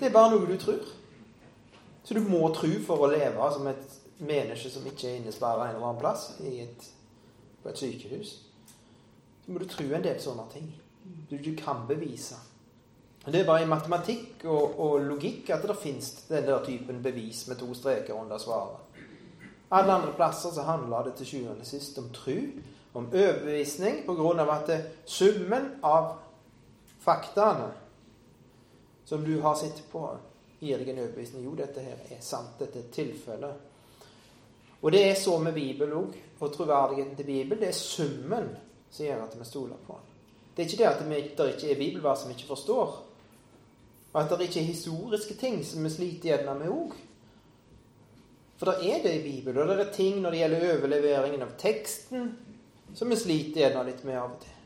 Det 0.00 0.08
er 0.08 0.14
bare 0.16 0.32
noe 0.34 0.48
du 0.48 0.56
tror. 0.58 0.82
Så 2.02 2.16
du 2.16 2.20
må 2.26 2.42
tro 2.56 2.70
for 2.86 3.04
å 3.04 3.10
leve 3.12 3.50
som 3.54 3.68
et 3.70 3.98
menneske 4.20 4.70
som 4.72 4.86
ikke 4.88 5.08
er 5.08 5.18
innesperra 5.20 5.68
en 5.68 5.76
eller 5.76 5.86
annen 5.86 6.00
plass 6.00 6.30
et, 6.42 6.86
på 7.62 7.70
et 7.70 7.78
sykehus. 7.80 8.32
Så 9.44 9.52
må 9.52 9.62
du 9.62 9.68
tro 9.70 9.86
en 9.86 10.04
del 10.04 10.18
sånne 10.20 10.46
ting. 10.52 10.70
Du, 11.30 11.36
du 11.38 11.52
kan 11.56 11.86
bevise. 11.88 12.38
Det 13.26 13.42
er 13.42 13.46
bare 13.46 13.62
i 13.62 13.68
matematikk 13.68 14.46
og, 14.48 14.78
og 14.80 15.04
logikk 15.04 15.50
at 15.52 15.64
det 15.68 15.76
fins 15.78 16.12
den 16.28 16.46
der 16.48 16.64
typen 16.64 17.02
bevis 17.04 17.44
med 17.48 17.60
to 17.60 17.68
streker 17.76 18.16
under 18.16 18.40
svaret. 18.40 18.80
Alle 19.70 19.92
andre 19.92 20.14
plasser 20.16 20.50
så 20.50 20.64
handler 20.66 21.06
det 21.06 21.18
til 21.18 21.28
sjuende 21.28 21.60
og 21.60 21.68
sist 21.68 21.98
om 22.00 22.08
tru, 22.14 22.34
om 22.92 23.06
overbevisning, 23.06 24.02
av 24.08 24.50
at 24.50 24.70
summen 25.04 25.68
av 25.82 26.18
faktaene 27.00 27.70
som 29.04 29.24
du 29.24 29.40
har 29.40 29.54
sett 29.54 29.82
på, 29.92 30.04
gir 30.60 30.78
deg 30.78 30.88
en 30.92 31.02
overbevisning. 31.04 31.44
Jo, 31.44 31.54
dette 31.58 31.82
her 31.82 31.98
er 32.10 32.20
sant. 32.22 32.58
Dette 32.58 32.82
er 32.82 32.90
tilfellet. 32.92 33.70
Og 34.80 34.92
det 34.92 35.00
er 35.08 35.14
så 35.18 35.38
med 35.42 35.54
Bibelen 35.56 35.96
òg. 35.96 36.18
Og 36.40 36.52
troverdigheten 36.54 37.16
til 37.16 37.26
Bibelen, 37.28 37.60
det 37.62 37.68
er 37.72 37.76
summen 37.76 38.48
som 38.90 39.06
gjør 39.06 39.24
at 39.24 39.36
vi 39.38 39.46
stoler 39.48 39.80
på 39.86 39.96
den. 39.96 40.06
Det 40.56 40.62
er 40.62 40.68
ikke 40.68 40.80
det 40.80 40.88
at 40.88 41.38
det 41.38 41.48
ikke 41.54 41.70
er 41.72 41.78
bibelvers 41.78 42.22
som 42.22 42.30
vi 42.30 42.36
ikke 42.36 42.48
forstår. 42.48 42.94
Og 44.12 44.20
at 44.20 44.32
det 44.34 44.48
ikke 44.48 44.60
er 44.60 44.72
historiske 44.72 45.36
ting 45.40 45.60
som 45.64 45.84
vi 45.84 45.92
sliter 45.92 46.30
gjerne 46.32 46.56
med 46.58 46.72
òg. 46.74 46.94
For 48.60 48.70
det 48.70 48.92
er 48.92 49.02
det 49.04 49.14
i 49.20 49.24
Bibelen. 49.24 49.62
Og 49.62 49.68
det 49.68 49.86
er 49.86 49.92
ting 49.94 50.20
når 50.20 50.34
det 50.34 50.40
gjelder 50.42 50.66
overleveringen 50.74 51.44
av 51.46 51.52
teksten, 51.60 52.32
som 52.94 53.10
vi 53.10 53.16
sliter 53.16 53.60
gjerne 53.60 53.84
litt 53.86 54.02
med 54.04 54.18
av 54.18 54.34
og 54.34 54.40
til. 54.42 54.56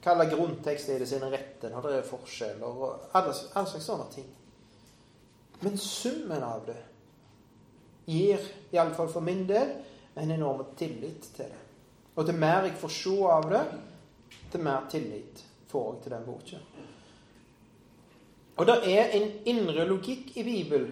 Kalle 0.00 0.26
grunntekster 0.30 0.96
i 0.96 1.02
det 1.02 1.08
sine 1.10 1.28
rette 1.32 1.68
når 1.72 1.86
det 1.86 1.96
er 1.98 2.06
forskjeller, 2.08 2.66
og 2.66 3.16
alle, 3.18 3.34
alle 3.54 3.68
slags 3.68 3.88
sånne 3.88 4.06
ting. 4.14 4.28
Men 5.60 5.76
summen 5.76 6.44
av 6.44 6.64
det 6.66 6.78
gir, 8.08 8.46
iallfall 8.72 9.10
for 9.12 9.24
min 9.24 9.44
del, 9.48 9.74
en 10.14 10.32
enorm 10.32 10.64
tillit 10.76 11.28
til 11.36 11.50
det. 11.52 11.60
Og 12.16 12.26
til 12.26 12.40
mer 12.40 12.66
jeg 12.66 12.78
får 12.80 12.94
se 12.96 13.16
av 13.28 13.50
det, 13.52 13.64
til 14.50 14.64
mer 14.64 14.88
tillit 14.90 15.44
får 15.70 15.92
jeg 15.92 16.02
til 16.02 16.16
den 16.16 16.26
boka. 16.26 16.62
Og 18.60 18.66
det 18.68 18.76
er 18.92 19.14
en 19.16 19.28
indre 19.48 19.86
logikk 19.88 20.34
i 20.36 20.44
Bibelen 20.44 20.90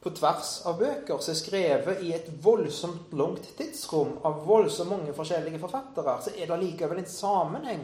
på 0.00 0.10
tvers 0.16 0.52
av 0.66 0.78
bøker 0.80 1.18
som 1.20 1.34
er 1.34 1.38
skrevet 1.38 2.04
i 2.06 2.14
et 2.16 2.28
voldsomt 2.42 3.12
langt 3.16 3.50
tidsrom 3.58 4.14
av 4.24 4.44
voldsomt 4.46 4.94
mange 4.94 5.12
forskjellige 5.16 5.60
forfattere, 5.60 6.16
så 6.24 6.32
er 6.36 6.48
det 6.48 6.60
likevel 6.62 7.02
en 7.02 7.10
sammenheng. 7.10 7.82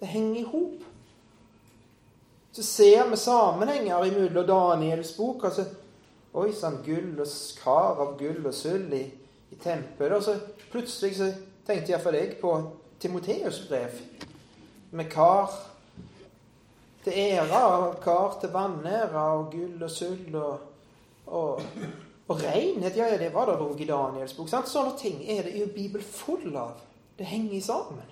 Det 0.00 0.10
henger 0.10 0.40
i 0.40 0.48
hop. 0.50 0.84
Så 2.54 2.62
ser 2.62 3.08
vi 3.10 3.16
sammenhenger 3.16 4.04
imellom 4.06 4.46
Daniels 4.46 5.16
bok. 5.16 5.44
altså 5.44 5.64
Oi 6.34 6.50
sann, 6.52 6.80
gull 6.82 7.20
og 7.22 7.30
kar 7.62 8.00
av 8.02 8.16
gull 8.18 8.42
og 8.42 8.54
sølv 8.54 8.92
i, 8.96 9.04
i 9.54 9.56
tempelet. 9.62 10.16
Og 10.16 10.22
så 10.26 10.34
plutselig 10.72 11.14
så 11.20 11.28
tenkte 11.66 11.92
iallfall 11.92 12.18
jeg 12.18 12.36
på 12.40 12.54
Timoteus' 13.00 13.62
brev 13.68 14.00
med 14.94 15.10
kar 15.10 15.52
til 17.04 17.12
ære 17.12 17.60
og 17.66 18.00
kar 18.02 18.38
til 18.40 18.50
vanære 18.54 19.24
og 19.38 19.50
gull 19.52 19.82
og 19.82 19.90
sølv 19.90 20.36
og, 20.40 20.73
og, 21.26 21.62
og 22.26 22.42
renhet. 22.42 22.96
Ja, 22.96 23.08
ja, 23.12 23.18
det 23.18 23.32
var 23.34 23.50
det 23.50 23.60
òg 23.62 23.80
i 23.80 23.88
Daniels 23.88 24.36
bok. 24.36 24.50
Sant? 24.50 24.70
Sånne 24.70 24.96
ting 25.00 25.22
er 25.22 25.46
det 25.46 25.56
jo 25.58 25.70
Bibelen 25.72 26.06
full 26.06 26.50
av. 26.56 26.82
Det 27.18 27.28
henger 27.28 27.60
sammen. 27.62 28.10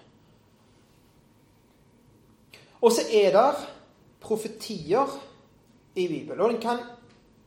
Og 2.83 2.91
så 2.93 3.05
er 3.15 3.31
det 3.35 3.49
profetier 4.23 5.11
i 5.95 6.09
Bibelen. 6.09 6.41
Og 6.41 6.55
en 6.55 6.63
kan 6.63 6.81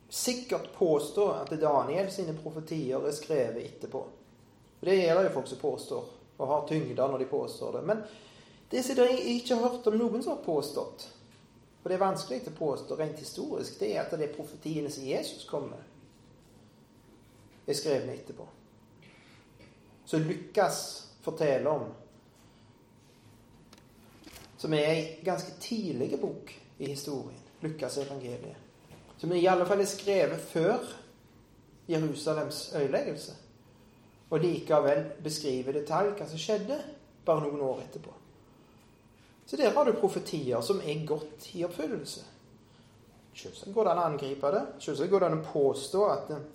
sikkert 0.08 0.70
påstå 0.76 1.26
at 1.42 1.50
Daniel 1.60 2.08
sine 2.12 2.36
profetier 2.38 3.02
er 3.04 3.16
skrevet 3.16 3.64
etterpå. 3.64 4.04
Er 4.86 5.18
det 5.18 5.26
jo 5.26 5.34
folk 5.34 5.48
som 5.50 5.58
påstår, 5.58 6.08
og 6.36 6.48
har 6.48 6.66
tyngder 6.68 7.10
når 7.10 7.18
de 7.24 7.28
påstår 7.30 7.78
det. 7.78 7.82
Men 7.88 8.02
det 8.70 8.84
som 8.84 8.98
jeg 9.02 9.20
ikke 9.36 9.56
har 9.56 9.68
hørt 9.68 9.86
om 9.88 9.96
noen 9.98 10.22
som 10.22 10.36
har 10.36 10.44
påstått, 10.44 11.08
og 11.86 11.90
det 11.90 12.00
er 12.00 12.02
vanskelig 12.02 12.48
å 12.50 12.52
påstå 12.58 12.96
rent 12.98 13.20
historisk, 13.22 13.76
det 13.78 13.92
er 13.94 14.00
at 14.00 14.14
det 14.18 14.24
er 14.26 14.32
profetiene 14.34 14.88
som 14.90 15.04
Jesus 15.06 15.44
kom 15.46 15.68
med, 15.70 15.84
er 17.62 17.78
skrevet 17.78 18.10
etterpå. 18.10 18.46
Så 20.02 20.18
Lukas 20.18 20.80
forteller 21.22 21.70
om 21.70 21.86
Som 24.58 24.74
er 24.74 24.88
ei 24.88 25.06
ganske 25.22 25.54
tidlig 25.60 26.18
bok 26.18 26.50
i 26.78 26.90
historien. 26.90 27.38
Lukas 27.62 28.00
evangeliet. 28.02 28.56
Som 29.18 29.32
i 29.32 29.46
alle 29.46 29.66
fall 29.66 29.84
er 29.84 29.90
skrevet 29.92 30.40
før 30.40 30.90
Jerusalems 31.88 32.72
øyeleggelse, 32.74 33.32
Og 34.30 34.40
likevel 34.40 35.04
beskriver 35.22 35.72
detalj 35.72 36.16
hva 36.18 36.26
som 36.26 36.38
skjedde 36.38 36.82
bare 37.24 37.46
noen 37.46 37.60
år 37.62 37.84
etterpå. 37.86 38.15
Så 39.46 39.56
der 39.56 39.70
har 39.70 39.84
du 39.84 39.92
profetier 39.94 40.60
som 40.60 40.80
er 40.82 41.04
godt 41.06 41.52
i 41.54 41.62
oppfyllelse. 41.64 42.24
Selvsagt 43.36 43.74
går 43.74 43.86
det 43.86 43.92
an 43.92 44.00
å 44.00 44.06
angripe 44.08 44.50
det. 44.50 44.62
Selvsagt 44.82 45.12
går 45.12 45.22
det 45.22 45.28
an 45.28 45.38
å 45.38 45.46
påstå 45.46 46.04
at 46.08 46.32
eh, 46.34 46.46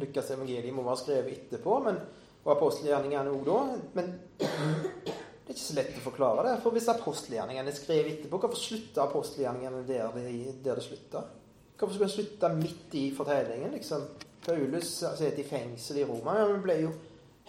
Lukas 0.00 0.30
evangelium 0.32 0.78
må 0.78 0.86
være 0.86 1.02
skrevet 1.02 1.34
etterpå, 1.34 1.74
men, 1.84 1.98
og 2.44 2.52
apostelgjerningene 2.54 3.34
òg 3.34 3.44
da. 3.48 3.58
Men 3.98 4.12
det 4.38 4.48
er 4.48 5.52
ikke 5.52 5.64
så 5.66 5.76
lett 5.76 5.98
å 5.98 6.04
forklare 6.06 6.46
det. 6.46 6.54
For 6.64 6.72
hvis 6.72 6.88
apostelgjerningene 6.94 7.74
er 7.74 7.76
skrevet 7.76 8.14
etterpå, 8.14 8.40
hvorfor 8.40 8.62
slutter 8.62 9.04
apostelgjerningene 9.04 9.84
der 9.90 10.16
det, 10.16 10.56
der 10.64 10.80
det 10.80 10.86
slutter? 10.86 11.28
Hvorfor 11.76 11.98
skulle 11.98 12.08
en 12.08 12.14
slutte 12.14 12.52
midt 12.56 12.96
i 12.96 13.04
fortellingen? 13.12 13.74
liksom? 13.74 14.06
Paulus 14.46 14.94
sitter 15.02 15.42
i 15.42 15.46
fengsel 15.46 16.00
i 16.00 16.06
Roma. 16.06 16.38
Men 16.46 16.62
ble 16.64 16.78
jo 16.86 16.96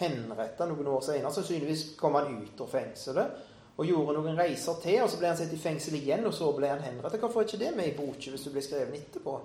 henretta 0.02 0.68
noen 0.68 0.90
år 0.98 1.06
senere. 1.06 1.32
Sannsynligvis 1.32 1.94
kom 2.02 2.18
han 2.18 2.42
ut 2.42 2.66
av 2.66 2.72
fengselet 2.74 3.53
og 3.77 3.88
gjorde 3.89 4.13
noen 4.20 4.38
reiser 4.38 4.77
til, 4.84 5.00
og 5.01 5.10
så 5.10 5.18
ble 5.18 5.32
han 5.32 5.38
satt 5.39 5.53
i 5.53 5.60
fengsel 5.62 5.98
igjen, 5.98 6.25
og 6.30 6.34
så 6.36 6.51
ble 6.53 6.70
han 6.70 6.84
henrettet. 6.84 7.22
Hvorfor 7.22 7.42
er 7.42 7.48
ikke 7.48 7.63
det 7.63 7.72
med 7.77 7.89
i 7.89 7.96
boka 7.98 8.34
hvis 8.34 8.46
du 8.46 8.51
blir 8.53 8.65
skrevet 8.65 9.00
etterpå? 9.00 9.39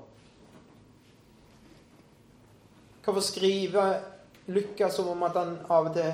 Hvorfor 3.05 3.25
skriver 3.25 3.95
Lukas 4.53 4.95
som 4.97 5.09
om 5.09 5.23
at 5.25 5.37
han 5.37 5.57
av 5.69 5.89
og 5.89 5.97
til 5.97 6.13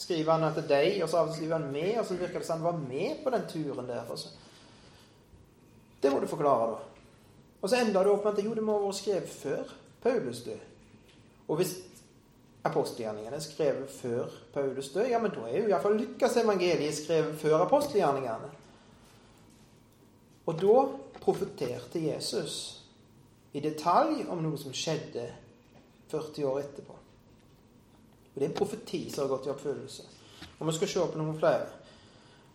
skriver 0.00 0.32
han 0.32 0.46
at 0.48 0.56
det 0.56 0.64
er 0.64 0.72
deg, 0.72 1.02
og 1.04 1.10
så 1.10 1.20
av 1.20 1.28
og 1.28 1.34
til 1.34 1.42
skriver 1.42 1.58
han 1.58 1.72
med, 1.72 1.92
og 2.00 2.08
så 2.08 2.16
virker 2.18 2.40
det 2.40 2.48
som 2.48 2.60
han 2.60 2.66
var 2.66 2.80
med 2.80 3.20
på 3.24 3.32
den 3.34 3.46
turen 3.48 3.88
der. 3.88 4.02
Altså. 4.10 4.32
Det 6.02 6.12
må 6.12 6.20
du 6.20 6.26
forklare, 6.28 6.70
da. 6.72 7.10
Og 7.62 7.70
så 7.70 7.80
ender 7.80 8.02
det 8.02 8.12
opp 8.12 8.24
med 8.24 8.38
at 8.38 8.44
jo, 8.44 8.54
det 8.56 8.64
må 8.64 8.76
ha 8.76 8.84
vært 8.84 8.98
skrevet 8.98 9.30
før 9.32 9.70
Paulus 10.02 10.42
død. 10.44 10.64
Og 11.48 11.56
hvis 11.60 11.74
apostelgjerningene 12.64 13.36
er 13.36 13.44
skrevet 13.44 13.90
før 13.90 14.30
Paulus 14.54 14.88
død, 14.94 15.08
ja, 15.10 15.18
men 15.20 15.32
da 15.34 15.44
er 15.48 15.58
jo 15.58 15.68
iallfall 15.68 15.98
Lukas 16.00 16.36
evangeliet 16.40 16.96
skrevet 16.96 17.36
før 17.40 17.58
apostelgjerningene. 17.66 18.50
Og 20.46 20.60
da 20.60 20.84
profeterte 21.20 22.00
Jesus 22.00 22.56
i 23.54 23.60
detalj 23.60 24.24
om 24.28 24.42
noe 24.44 24.58
som 24.60 24.74
skjedde 24.74 25.28
40 26.10 26.48
år 26.48 26.58
etterpå. 26.64 26.96
Og 28.34 28.40
Det 28.40 28.42
er 28.42 28.50
en 28.50 28.56
profeti 28.56 29.10
som 29.10 29.24
har 29.24 29.36
gått 29.36 29.46
i 29.46 29.52
oppfyllelse. 29.52 30.02
Og 30.58 30.66
vi 30.66 30.72
skal 30.74 30.88
se 30.88 31.06
på 31.12 31.20
noen 31.20 31.38
flere. 31.38 31.66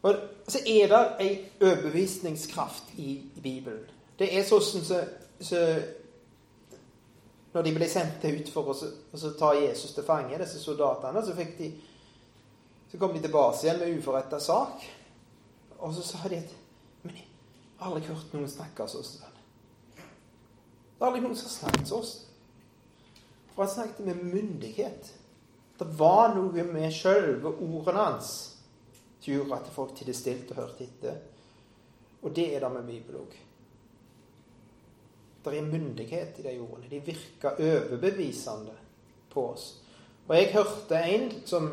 Og 0.01 0.15
så 0.47 0.59
er 0.65 0.91
det 0.91 0.99
ei 1.19 1.31
overbevisningskraft 1.61 2.93
i 2.97 3.21
Bibelen. 3.43 3.85
Det 4.19 4.27
er 4.35 4.45
sånn 4.47 4.63
som 4.63 4.83
så, 4.83 4.99
så 5.39 5.63
når 7.53 7.65
de 7.65 7.73
ble 7.73 7.87
sendt 7.89 8.25
ut 8.25 8.51
for 8.53 8.69
å, 8.69 8.75
å 8.75 9.31
ta 9.39 9.53
Jesus 9.57 9.95
til 9.95 10.05
fange, 10.05 10.37
disse 10.37 10.61
soldatene, 10.61 11.23
så, 11.25 11.33
de, 11.33 11.69
så 12.91 13.01
kom 13.01 13.15
de 13.15 13.23
tilbake 13.23 13.63
igjen 13.63 13.81
med 13.81 13.97
uforretta 13.97 14.39
sak. 14.43 14.85
Og 15.79 15.95
så 15.95 16.03
sa 16.05 16.29
de 16.29 16.41
at 16.41 16.55
Men 17.01 17.15
jeg 17.15 17.27
har 17.79 17.93
aldri 17.93 18.09
hørt 18.11 18.33
noen 18.35 18.49
snakke 18.51 18.85
sånn. 18.91 19.35
Det 19.95 20.99
er 20.99 21.07
aldri 21.07 21.21
noen 21.23 21.37
som 21.39 21.47
har 21.47 21.55
snakket 21.55 21.87
sånn. 21.87 22.09
For 23.53 23.63
han 23.63 23.71
snakket 23.71 24.05
med 24.05 24.23
myndighet. 24.33 25.13
Det 25.79 25.87
var 25.99 26.33
noe 26.35 26.65
med 26.67 26.91
sjølve 26.91 27.53
ordene 27.55 28.03
hans 28.03 28.33
som 29.19 29.33
gjorde 29.33 29.61
at 29.61 29.71
folk 29.71 29.95
tidde 29.95 30.15
stilt 30.15 30.51
og 30.51 30.59
hørte 30.59 30.85
etter. 30.85 31.21
Og 32.19 32.35
det 32.35 32.49
er 32.55 32.65
det 32.65 32.71
med 32.73 32.87
Bibelen 32.87 33.23
òg. 33.23 33.37
Det 35.43 35.57
er 35.57 35.67
myndighet 35.67 36.39
i 36.39 36.43
de 36.43 36.55
ordene. 36.59 36.89
De 36.89 36.99
virker 36.99 37.61
overbevisende 37.63 38.75
på 39.31 39.45
oss. 39.53 39.69
Og 40.27 40.35
jeg 40.35 40.51
hørte 40.53 40.99
en 40.99 41.31
som 41.45 41.71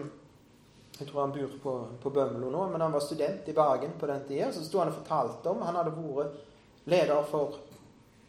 Jeg 0.97 1.11
tror 1.11 1.27
han 1.27 1.33
bor 1.33 1.57
på, 1.63 1.73
på 2.01 2.11
Bømlo 2.11 2.49
nå, 2.49 2.61
men 2.73 2.81
han 2.81 2.93
var 2.95 3.03
student 3.05 3.49
i 3.49 3.53
Bergen 3.53 3.99
på 4.01 4.07
den 4.09 4.23
tida. 4.25 4.47
Så 4.53 4.63
sto 4.65 4.79
han 4.81 4.89
og 4.89 4.95
fortalte 5.03 5.51
om 5.53 5.61
Han 5.67 5.77
hadde 5.77 5.93
vært 5.93 6.39
leder 6.89 7.27
for 7.29 7.59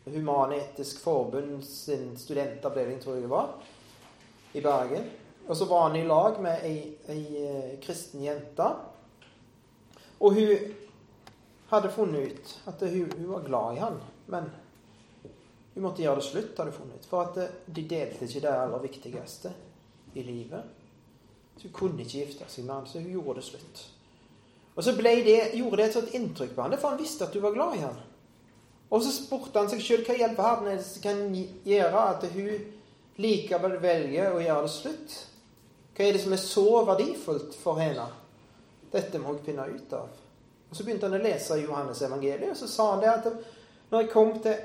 Human-Etisk 0.03 0.99
Forbund 0.99 1.63
sin 1.63 2.17
studentavdeling, 2.19 2.99
tror 2.99 3.15
jeg 3.15 3.23
det 3.23 3.31
var, 3.31 3.53
i 4.53 4.61
Bergen. 4.61 5.07
Og 5.47 5.55
så 5.55 5.65
var 5.65 5.87
han 5.87 5.95
i 5.95 6.03
lag 6.03 6.41
med 6.43 6.67
ei, 6.67 6.77
ei 7.07 7.23
eh, 7.39 7.73
kristen 7.83 8.23
jente. 8.23 8.67
Og 10.19 10.35
hun 10.35 10.75
hadde 11.71 11.91
funnet 11.91 12.31
ut 12.31 12.55
at 12.67 12.83
hun, 12.83 13.11
hun 13.15 13.29
var 13.31 13.45
glad 13.47 13.75
i 13.75 13.83
han, 13.83 13.99
men 14.27 14.49
hun 15.77 15.85
måtte 15.85 16.01
gjøre 16.01 16.17
det 16.17 16.25
slutt, 16.25 16.57
har 16.57 16.65
du 16.65 16.73
funnet 16.73 16.97
ut. 16.97 17.03
For 17.05 17.21
at 17.21 17.35
eh, 17.37 17.57
de 17.69 17.83
delte 17.85 18.25
ikke 18.25 18.41
det 18.41 18.49
aller 18.49 18.81
viktigste 18.81 19.51
i 20.17 20.23
livet. 20.25 20.63
Så 21.57 21.67
hun 21.67 21.73
kunne 21.75 22.01
ikke 22.01 22.23
gifte 22.23 22.47
seg 22.49 22.65
med 22.65 22.73
han, 22.73 22.87
så 22.89 22.97
hun 22.97 23.11
gjorde 23.13 23.35
det 23.37 23.43
slutt. 23.45 23.81
Og 24.73 24.83
så 24.83 24.93
det, 24.97 25.35
gjorde 25.53 25.77
det 25.77 25.85
et 25.85 25.97
sånt 25.99 26.15
inntrykk 26.17 26.55
på 26.55 26.65
han, 26.65 26.73
for 26.81 26.95
han 26.95 27.01
visste 27.01 27.27
at 27.27 27.37
hun 27.37 27.45
var 27.45 27.53
glad 27.53 27.75
i 27.77 27.83
han. 27.83 27.99
Og 28.89 29.03
så 29.03 29.11
spurte 29.13 29.61
han 29.61 29.69
seg 29.69 29.83
sjøl 29.85 30.05
hva 30.07 30.15
hjelp 30.17 30.41
har 30.41 30.63
kan 31.03 31.21
gjøre 31.67 32.05
at 32.13 32.25
hun 32.33 32.65
likevel 33.21 33.75
velger 33.83 34.33
å 34.33 34.41
gjøre 34.41 34.63
det 34.65 34.71
slutt. 34.73 35.17
Hva 35.93 36.05
er 36.07 36.17
det 36.17 36.23
som 36.23 36.33
er 36.33 36.41
så 36.41 36.65
verdifullt 36.87 37.57
for 37.57 37.81
henne? 37.81 38.05
Dette 38.93 39.21
må 39.21 39.35
jeg 39.35 39.45
finne 39.51 39.67
ut 39.69 39.93
av. 39.93 40.09
Og 40.69 40.73
Så 40.73 40.85
begynte 40.87 41.05
han 41.05 41.19
å 41.19 41.21
lese 41.21 41.59
Johannes 41.61 42.01
evangeliet, 42.01 42.49
og 42.49 42.57
så 42.57 42.69
sa 42.71 42.89
han 42.95 43.05
det 43.05 43.13
at 43.13 43.29
når 43.91 44.03
jeg 44.03 44.11
kom 44.13 44.33
til 44.41 44.57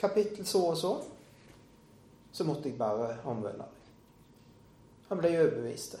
kapittel 0.00 0.46
så 0.46 0.62
og 0.70 0.76
så, 0.78 0.92
så 2.32 2.44
måtte 2.44 2.68
jeg 2.68 2.78
bare 2.78 3.16
omvende 3.24 3.64
meg. 3.64 3.72
Han 5.08 5.20
ble 5.22 5.32
overbevist. 5.38 5.96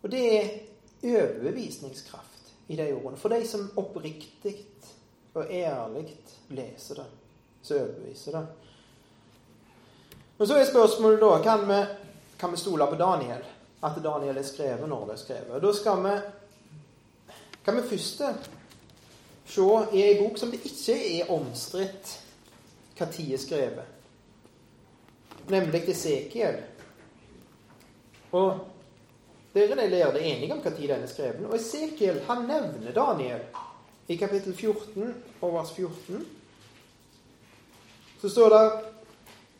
Og 0.00 0.10
det 0.10 0.22
er 0.36 0.50
overbevisningskraft 1.04 2.52
i 2.70 2.76
de 2.76 2.92
ordene. 2.94 3.18
For 3.18 3.32
de 3.32 3.42
som 3.48 3.70
oppriktig 3.80 4.54
og 5.34 5.50
ærlig 5.50 6.06
leser 6.54 7.02
det, 7.02 7.06
så 7.62 7.80
overbeviser 7.80 8.38
det. 8.38 8.44
Men 10.38 10.48
så 10.48 10.56
er 10.56 10.70
spørsmålet 10.70 11.20
da 11.20 11.34
kan 11.44 11.66
vi, 11.68 11.80
kan 12.40 12.52
vi 12.52 12.56
stole 12.56 12.86
på 12.86 12.96
Daniel? 12.96 13.42
At 13.82 13.98
Daniel 14.02 14.38
er 14.40 14.46
skrevet 14.46 14.88
når 14.88 15.04
det 15.10 15.16
er 15.16 15.20
skrevet. 15.24 15.62
Da 15.62 15.72
skal 15.76 16.00
vi, 16.06 16.14
kan 17.64 17.76
vi 17.76 17.84
først 17.90 18.22
se 19.50 19.68
i 19.92 20.02
ei 20.02 20.18
bok 20.20 20.38
som 20.38 20.50
det 20.52 20.60
ikke 20.64 20.96
er 21.20 21.30
omstridt 21.34 22.16
når 23.00 23.32
er 23.32 23.40
skrevet, 23.40 23.86
nemlig 25.48 25.86
Esekiel. 25.88 26.58
Og 28.36 28.60
dere 29.54 29.78
de 29.78 29.88
lærde 29.88 30.20
enige 30.20 30.52
om 30.52 30.60
når 30.62 30.76
den 30.76 31.02
er 31.02 31.10
skrevet. 31.10 31.46
Og 31.48 31.56
Esekiel 31.56 32.20
han 32.28 32.44
nevner 32.46 32.92
Daniel 32.94 33.40
i 34.08 34.16
kapittel 34.16 34.54
14 34.54 35.14
og 35.40 35.54
vers 35.54 35.72
14. 35.72 36.26
Så 38.20 38.28
står 38.28 38.48
det 38.48 38.70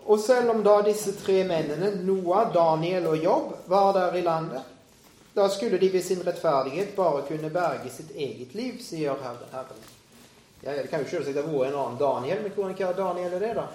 Og 0.00 0.18
selv 0.20 0.50
om 0.50 0.62
da 0.64 0.80
disse 0.82 1.12
tre 1.14 1.42
mennene, 1.44 1.90
Noah, 2.04 2.48
Daniel 2.54 3.06
og 3.06 3.24
Jobb, 3.24 3.52
var 3.68 3.92
der 3.92 4.14
i 4.16 4.22
landet, 4.24 4.62
da 5.34 5.48
skulle 5.48 5.78
de 5.78 5.88
ved 5.88 6.04
sin 6.04 6.22
rettferdighet 6.22 6.96
bare 6.96 7.22
kunne 7.28 7.50
berge 7.50 7.90
sitt 7.90 8.10
eget 8.16 8.54
liv, 8.54 8.78
sier 8.82 9.16
Herren. 9.22 9.84
Ja, 10.60 10.72
det 10.74 10.90
kan 10.90 11.04
jo 11.04 11.08
selvsagt 11.08 11.38
ha 11.38 11.44
vært 11.46 11.70
en 11.70 11.78
annen 11.78 12.00
Daniel, 12.00 12.42
men 12.42 12.52
hvordan 12.52 12.74
er 12.76 12.98
Daniel 12.98 13.36
er 13.36 13.44
det, 13.44 13.52
da? 13.56 13.68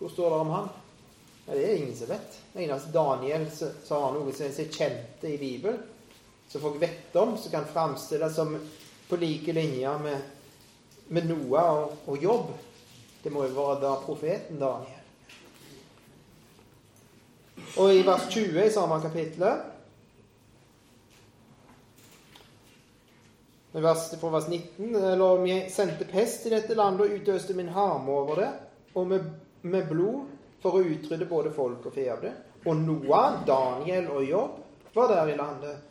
Hvor 0.00 0.10
står 0.12 0.34
det 0.34 0.40
om 0.40 0.50
han? 0.56 0.68
Ja, 1.46 1.54
det 1.54 1.62
er 1.64 1.76
ingen 1.76 1.96
som 1.96 2.10
vet. 2.10 2.36
Eneste 2.54 2.92
Daniel 2.92 3.46
har 3.90 4.12
noe 4.16 4.34
som 4.34 4.50
er 4.50 4.74
kjent 4.74 5.24
i 5.24 5.36
Bibelen, 5.38 5.80
som 6.50 6.62
folk 6.66 6.80
vet 6.82 7.16
om, 7.16 7.36
som 7.38 7.54
kan 7.54 7.70
framstilles 7.70 8.34
som 8.34 8.56
på 9.08 9.16
like 9.16 9.52
linje 9.52 9.96
med, 10.02 10.20
med 11.08 11.30
Noah 11.30 11.72
og, 11.78 11.96
og 12.06 12.22
Jobb. 12.22 12.52
Det 13.22 13.32
må 13.32 13.46
jo 13.46 13.54
være 13.54 13.80
da 13.82 13.96
profeten 14.04 14.58
Daniel. 14.60 14.96
Og 17.78 17.94
i 17.94 18.02
vers 18.02 18.26
20 18.30 18.64
i 18.66 18.72
samme 18.74 18.98
kapittel 19.02 19.46
vers, 23.72 24.10
fra 24.20 24.30
vers 24.30 24.48
19 24.48 24.96
Eller 24.96 25.42
vi 25.42 25.70
sendte 25.70 26.04
pest 26.04 26.46
i 26.46 26.54
dette 26.54 26.74
landet 26.74 27.06
og 27.06 27.20
utøste 27.20 27.54
min 27.54 27.70
harme 27.74 28.12
over 28.12 28.42
det, 28.42 28.50
og 28.94 29.06
med, 29.06 29.28
med 29.62 29.86
blod 29.88 30.26
for 30.62 30.76
å 30.76 30.82
utrydde 30.84 31.28
både 31.30 31.52
folk 31.54 31.86
og 31.86 31.94
fe 31.94 32.08
av 32.12 32.24
det. 32.24 32.32
Og 32.66 32.76
Noah, 32.76 33.40
Daniel 33.46 34.10
og 34.12 34.26
Jobb 34.26 34.58
var 34.94 35.14
der 35.14 35.32
i 35.32 35.36
landet. 35.38 35.86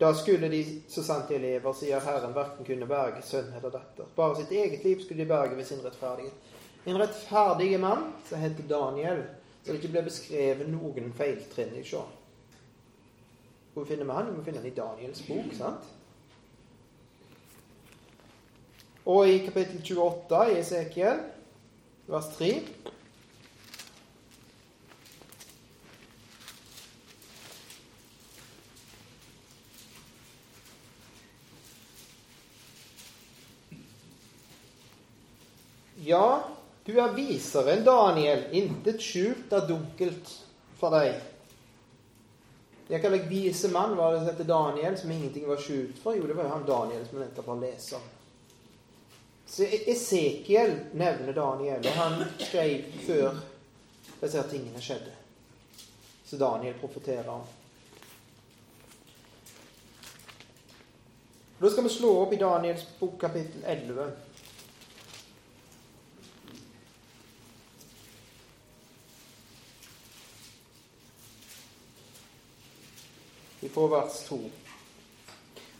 Da 0.00 0.14
skulle 0.16 0.48
de, 0.48 0.62
så 0.88 1.02
sant 1.04 1.28
de 1.28 1.36
lever, 1.38 1.74
sier 1.76 2.00
Herren, 2.00 2.32
verken 2.32 2.64
kunne 2.64 2.88
berge 2.88 3.20
sønn 3.26 3.50
eller 3.58 3.74
datter. 3.74 4.06
Bare 4.16 4.38
sitt 4.38 4.54
eget 4.56 4.84
liv 4.86 5.02
skulle 5.02 5.20
de 5.20 5.28
berge 5.28 5.58
ved 5.58 5.68
sin 5.68 5.82
rettferdighet. 5.84 6.56
En 6.88 6.96
rettferdig 6.96 7.74
mann 7.82 8.06
som 8.24 8.40
heter 8.40 8.64
Daniel, 8.70 9.26
så 9.60 9.74
det 9.74 9.82
ikke 9.82 9.92
ble 9.92 10.06
beskrevet 10.06 10.70
noen 10.72 11.12
feiltrinn 11.18 11.76
i 11.76 11.84
sjå. 11.84 12.00
Hvor 13.74 13.84
finner 13.84 14.08
vi 14.08 14.16
han? 14.16 14.32
Vi 14.38 14.46
finner 14.46 14.64
han 14.64 14.70
i 14.70 14.78
Daniels 14.78 15.20
bok. 15.28 15.52
sant? 15.58 15.92
Og 19.10 19.26
i 19.26 19.40
kapittel 19.42 19.80
28 19.82 20.40
i 20.52 20.58
Esekiel, 20.60 21.22
vers 22.06 22.28
3 22.36 22.50
Ja, 36.10 36.42
du 36.86 36.94
er 36.98 37.12
visere 37.14 37.74
enn 37.74 37.82
Daniel. 37.86 38.46
Intet 38.56 39.02
skjult 39.04 39.52
er 39.54 39.66
dunkelt 39.68 40.30
for 40.80 40.94
deg. 40.96 41.18
Jeg 42.90 43.02
kaller 43.02 43.20
deg 43.20 43.28
vise 43.30 43.68
mann, 43.70 43.92
var 43.98 44.14
det 44.14 44.22
som 44.22 44.30
heter 44.32 44.48
Daniel, 44.48 44.96
som 44.98 45.12
ingenting 45.14 45.44
var 45.50 45.60
skjult 45.62 46.00
for? 46.02 46.16
Jo, 46.16 46.24
det 46.26 46.38
var 46.38 46.48
jo 46.48 46.54
han 46.56 46.66
Daniel 46.66 47.04
som 47.06 47.20
nettopp 47.22 47.52
har 47.52 47.62
lest 47.66 47.94
om. 47.98 48.08
Så 49.50 49.62
Esekiel 49.62 50.76
nevner 50.92 51.32
Daniel, 51.32 51.86
og 51.86 51.92
han 51.92 52.20
skrev 52.38 52.84
før 53.02 53.40
disse 54.20 54.44
tingene 54.46 54.78
skjedde. 54.78 55.10
Så 56.24 56.38
Daniel 56.38 56.76
profeterer 56.78 57.26
om. 57.32 57.42
Da 61.58 61.70
skal 61.70 61.84
vi 61.84 61.92
slå 61.96 62.12
opp 62.22 62.32
i 62.32 62.38
Daniels 62.38 62.86
bok 63.00 63.18
kapittel 63.20 63.66
11. 63.66 64.06
Vi 73.60 73.68
får 73.68 73.88
vers 73.98 74.24
2. 74.28 74.44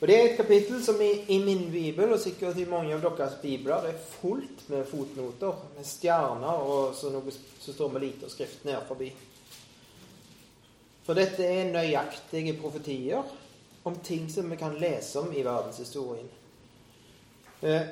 Og 0.01 0.09
Det 0.09 0.17
er 0.17 0.31
et 0.31 0.37
kapittel 0.37 0.85
som 0.85 1.01
i, 1.03 1.11
i, 1.29 1.39
min 1.45 1.67
bibel, 1.73 2.13
og 2.13 2.21
sikkert 2.21 2.57
i 2.57 2.65
mange 2.65 2.95
av 2.97 3.03
deres 3.05 3.35
bibler, 3.43 3.85
er 3.85 3.99
fullt 4.21 4.63
med 4.73 4.87
fotnoter, 4.89 5.59
med 5.77 5.85
stjerner 5.85 6.63
og 6.65 6.95
så 6.97 7.11
noe 7.13 7.35
som 7.35 7.75
står 7.75 7.93
med 7.93 8.07
lite 8.07 8.31
skrift 8.33 8.65
ned 8.65 8.81
forbi. 8.89 9.11
For 11.05 11.19
dette 11.19 11.45
er 11.45 11.69
nøyaktige 11.69 12.57
profetier 12.57 13.29
om 13.85 14.01
ting 14.05 14.25
som 14.33 14.49
vi 14.51 14.57
kan 14.57 14.79
lese 14.81 15.21
om 15.21 15.33
i 15.37 15.45
verdenshistorien. 15.45 16.33
Eh, 17.61 17.87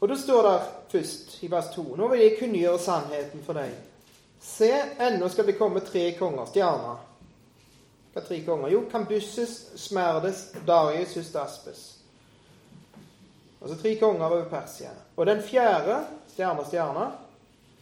og 0.00 0.10
da 0.10 0.18
står 0.18 0.42
det 0.48 0.58
først 0.90 1.36
i 1.46 1.50
vers 1.50 1.70
2.: 1.74 1.84
Nå 1.96 2.08
vil 2.10 2.22
jeg 2.22 2.38
kunngjøre 2.38 2.82
sannheten 2.82 3.46
for 3.46 3.62
deg. 3.62 3.74
Se, 4.42 4.72
ennå 5.00 5.28
skal 5.30 5.46
det 5.46 5.58
komme 5.58 5.86
tre 5.86 6.08
konger, 6.18 6.50
stjerner 6.50 7.13
hva 8.14 8.22
tre 8.22 8.38
konger? 8.46 8.70
Jo, 8.70 8.84
Kambusses, 8.90 9.56
Smerdes, 9.80 10.46
Darius, 10.66 11.16
Hustaspes. 11.18 11.82
Altså 13.62 13.78
tre 13.80 13.96
konger 13.98 14.26
over 14.26 14.44
Persia. 14.48 14.92
Og 15.16 15.26
den 15.26 15.42
fjerde, 15.42 16.04
stjerne, 16.30 16.66
stjerne, 16.68 17.08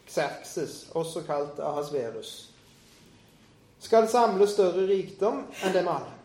Xerxes, 0.09 0.87
også 0.95 1.23
kalt 1.27 1.61
Ahasverus, 1.61 2.33
skal 3.83 4.09
samle 4.09 4.47
større 4.49 4.87
rikdom 4.87 5.45
enn 5.65 5.75
dem 5.75 5.89
alle. 5.91 6.19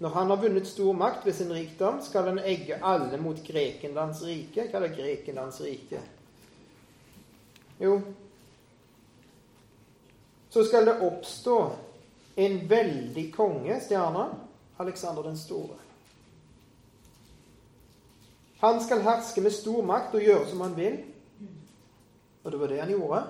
Når 0.00 0.14
han 0.14 0.30
har 0.32 0.40
vunnet 0.40 0.68
stor 0.68 0.92
makt 0.96 1.26
ved 1.26 1.36
sin 1.36 1.52
rikdom, 1.52 2.00
skal 2.04 2.28
han 2.28 2.38
egge 2.38 2.78
alle 2.84 3.18
mot 3.20 3.36
Grekenlands 3.44 4.22
rike. 4.24 4.68
Hva 4.70 4.80
er 4.80 4.94
Grekenlands 4.96 5.60
rike? 5.64 6.00
Jo, 7.80 7.98
så 10.50 10.64
skal 10.64 10.86
det 10.86 11.00
oppstå 11.04 11.56
en 12.34 12.68
veldig 12.68 13.26
konge, 13.34 13.80
stjerne, 13.84 14.26
Alexander 14.80 15.22
den 15.22 15.38
store. 15.38 15.76
Han 18.60 18.80
skal 18.84 19.02
herske 19.04 19.40
med 19.40 19.54
stor 19.56 19.82
makt 19.84 20.14
og 20.16 20.24
gjøre 20.24 20.48
som 20.50 20.60
han 20.64 20.76
vil. 20.76 20.98
Og 22.44 22.52
det 22.52 22.60
var 22.60 22.72
det 22.72 22.80
han 22.80 22.92
gjorde. 22.92 23.20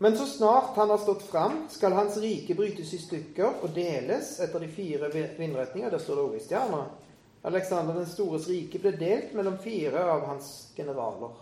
Men 0.00 0.16
så 0.16 0.26
snart 0.26 0.76
han 0.80 0.90
har 0.90 0.98
stått 0.98 1.22
fram, 1.28 1.66
skal 1.68 1.92
hans 1.92 2.16
rike 2.16 2.56
brytes 2.56 2.94
i 2.96 3.00
stykker 3.02 3.60
og 3.60 3.74
deles 3.76 4.38
etter 4.40 4.64
de 4.64 4.68
fire 4.72 5.10
vindretninger. 5.12 5.92
Der 5.92 6.00
står 6.00 6.16
det 6.16 6.24
også 6.24 6.40
i 6.40 6.46
stjerna. 6.46 6.80
Alexander 7.42 7.96
den 7.96 8.08
stores 8.08 8.48
rike 8.48 8.80
ble 8.80 8.94
delt 8.96 9.36
mellom 9.36 9.60
fire 9.60 10.04
av 10.12 10.24
hans 10.28 10.50
generaler 10.76 11.36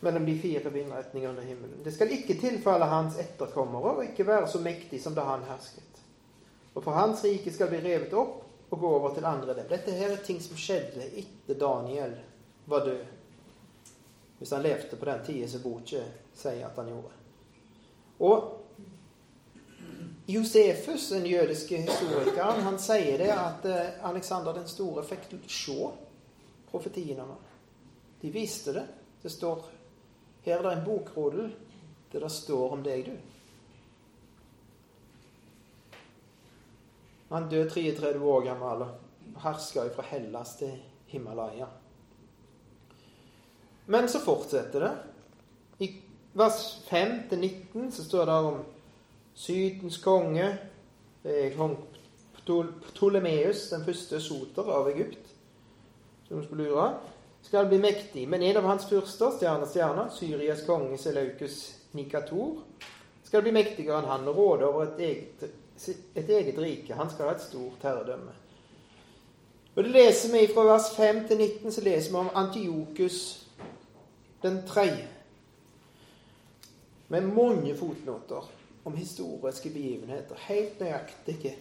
mellom 0.00 0.26
de 0.26 0.38
fire 0.38 0.70
vindretninger 0.70 1.28
under 1.28 1.42
himmelen. 1.42 1.82
Det 1.84 1.92
skal 1.92 2.12
ikke 2.12 2.38
tilfalle 2.40 2.88
hans 2.88 3.18
etterkommere 3.20 3.96
og 3.96 4.04
ikke 4.04 4.26
være 4.26 4.48
så 4.48 4.60
mektig 4.64 5.02
som 5.02 5.14
da 5.14 5.26
han 5.28 5.44
hersket. 5.48 6.00
Og 6.74 6.84
for 6.84 6.96
hans 6.96 7.24
rike 7.24 7.52
skal 7.52 7.68
bli 7.68 7.82
revet 7.84 8.14
opp 8.16 8.70
og 8.70 8.80
gå 8.80 8.90
over 8.96 9.14
til 9.14 9.26
andre 9.26 9.54
dem. 9.54 9.68
Dette 9.68 9.92
her 9.92 10.14
er 10.14 10.22
ting 10.24 10.40
som 10.42 10.56
skjedde 10.56 11.08
etter 11.20 11.58
Daniel 11.58 12.14
var 12.70 12.86
død. 12.86 13.02
Hvis 14.38 14.50
han 14.56 14.62
levde 14.62 14.96
på 14.96 15.04
den 15.04 15.24
tida 15.26 15.48
som 15.48 15.62
boka 15.64 16.04
sier 16.34 16.66
at 16.66 16.78
han 16.78 16.88
gjorde. 16.88 17.16
Og 18.20 18.56
Josefus, 20.30 21.08
den 21.08 21.26
jødiske 21.26 21.76
historikeren, 21.76 22.62
han 22.62 22.78
sier 22.78 23.18
det 23.18 23.32
at 23.34 23.64
eh, 23.66 24.06
Alexander 24.06 24.54
den 24.54 24.68
store 24.68 25.02
fikk 25.04 25.26
se 25.50 25.88
profetiene 26.70 27.24
om. 27.26 27.40
De 28.20 28.30
viste 28.30 28.72
det. 28.72 28.84
Det 29.22 29.32
står 29.32 29.64
Her 30.44 30.58
er 30.58 30.62
det 30.62 30.72
en 30.78 30.86
bokrådel 30.86 31.52
der 32.12 32.24
det 32.24 32.30
står 32.32 32.72
om 32.74 32.82
deg, 32.82 33.06
du. 33.06 33.12
Han 37.30 37.46
døde 37.50 37.70
33 37.70 38.24
år 38.26 38.40
gammel 38.48 38.82
og 38.86 39.38
herska 39.44 39.84
fra 39.94 40.02
Hellas 40.08 40.56
til 40.58 40.72
Himalaya. 41.12 41.68
Men 43.86 44.08
så 44.08 44.18
fortsetter 44.22 44.80
det. 44.86 44.90
I 45.86 45.88
vers 46.34 46.80
5-19 46.90 47.90
så 47.90 48.04
står 48.04 48.26
det 48.26 48.34
om 48.34 48.58
Sydens 49.34 49.98
konge. 50.02 50.48
Er 51.24 51.54
kong 51.56 51.76
Ptolemeus, 52.44 53.68
den 53.70 53.84
første 53.84 54.20
soter 54.20 54.66
av 54.74 54.88
Egypt, 54.90 55.34
som 56.26 56.42
skulle 56.44 56.66
lure, 56.66 56.86
skal 57.42 57.66
bli 57.66 57.78
mektig. 57.78 58.28
Men 58.28 58.42
en 58.42 58.56
av 58.56 58.64
hans 58.64 58.88
fyrster, 58.88 59.32
stjerne, 59.38 59.66
stjerne, 59.66 60.08
Syrias 60.14 60.66
konge 60.66 60.98
Seleukus 60.98 61.74
Nikator, 61.92 62.60
skal 63.24 63.42
bli 63.42 63.54
mektigere 63.54 64.00
enn 64.00 64.10
han 64.10 64.28
og 64.30 64.38
råde 64.38 64.68
over 64.68 64.88
et 64.88 65.02
eget, 65.06 65.50
et 66.14 66.30
eget 66.30 66.58
rike. 66.58 66.94
Han 66.94 67.10
skal 67.10 67.30
ha 67.30 67.36
et 67.36 67.44
stort 67.44 67.86
herredømme. 67.86 68.34
Og 69.76 69.84
det 69.84 69.92
leser 69.94 70.32
vi 70.34 70.48
Fra 70.50 70.64
vers 70.66 70.90
5 70.96 71.26
til 71.28 71.38
19 71.38 71.72
så 71.72 71.84
leser 71.84 72.10
vi 72.10 72.16
om 72.18 72.30
Antiokus 72.34 73.46
den 74.42 74.62
tredje. 74.66 75.08
Med 77.08 77.20
mange 77.20 77.76
fotnoter 77.76 78.50
om 78.84 78.96
historiske 78.96 79.70
begivenheter. 79.70 80.34
Helt 80.48 80.80
nøyaktige 80.80 81.54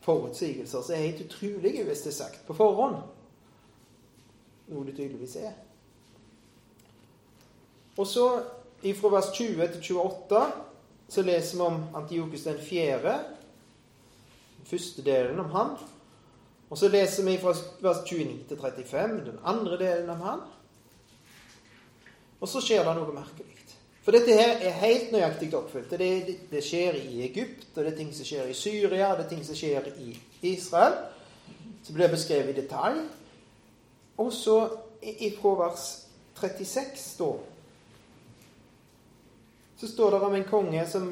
forutsigelser 0.00 0.82
som 0.82 0.94
er 0.94 1.08
helt 1.08 1.24
utrolige 1.26 1.84
hvis 1.84 2.00
det 2.06 2.12
er 2.12 2.18
sagt 2.22 2.46
på 2.46 2.54
forhånd. 2.54 2.96
Noe 4.70 4.86
det 4.86 4.96
tydeligvis 4.96 5.36
er. 5.40 5.54
Og 7.96 8.06
så 8.06 8.26
fra 9.00 9.10
vers 9.10 9.30
20 9.34 9.68
til 9.72 9.96
28 9.96 10.40
så 11.08 11.22
leser 11.22 11.56
vi 11.56 11.64
om 11.64 11.84
Antiokus 11.96 12.44
den 12.44 12.58
fjerde. 12.60 13.14
Første 14.66 15.02
delen 15.06 15.38
om 15.40 15.50
han. 15.54 15.76
Og 16.70 16.78
så 16.78 16.90
leser 16.90 17.24
vi 17.24 17.38
fra 17.38 17.54
vers 17.82 18.02
29 18.04 18.48
til 18.48 18.58
35 18.58 19.20
den 19.30 19.38
andre 19.44 19.78
delen 19.78 20.10
om 20.10 20.24
han. 20.26 20.42
Og 22.40 22.50
så 22.50 22.60
skjer 22.60 22.84
det 22.84 22.96
noe 22.98 23.14
merkelig. 23.14 23.56
For 24.06 24.14
dette 24.14 24.34
her 24.38 24.60
er 24.62 24.74
helt 24.84 25.08
nøyaktig 25.10 25.48
oppfylt. 25.58 25.90
Det, 25.90 25.98
det, 25.98 26.34
det, 26.46 26.60
skjer 26.62 26.94
i 27.00 27.24
Egypt, 27.26 27.64
og 27.74 27.80
det 27.80 27.88
er 27.90 27.96
ting 27.98 28.12
som 28.14 28.28
skjer 28.28 28.46
i 28.46 28.54
Syria, 28.54 29.08
og 29.08 29.18
det 29.18 29.24
er 29.24 29.32
ting 29.32 29.40
som 29.42 29.58
skjer 29.58 29.88
i 29.98 30.12
Israel. 30.46 30.94
Som 31.82 31.96
blir 31.96 32.12
beskrevet 32.12 32.52
i 32.52 32.60
detalj. 32.60 33.00
Og 34.16 34.32
så 34.32 34.56
ifra 35.02 35.54
vers 35.60 35.86
36 36.40 37.16
da, 37.18 37.32
så 39.76 39.88
står 39.88 40.10
det 40.10 40.20
om 40.24 40.34
en 40.34 40.46
konge 40.48 40.84
som 40.88 41.08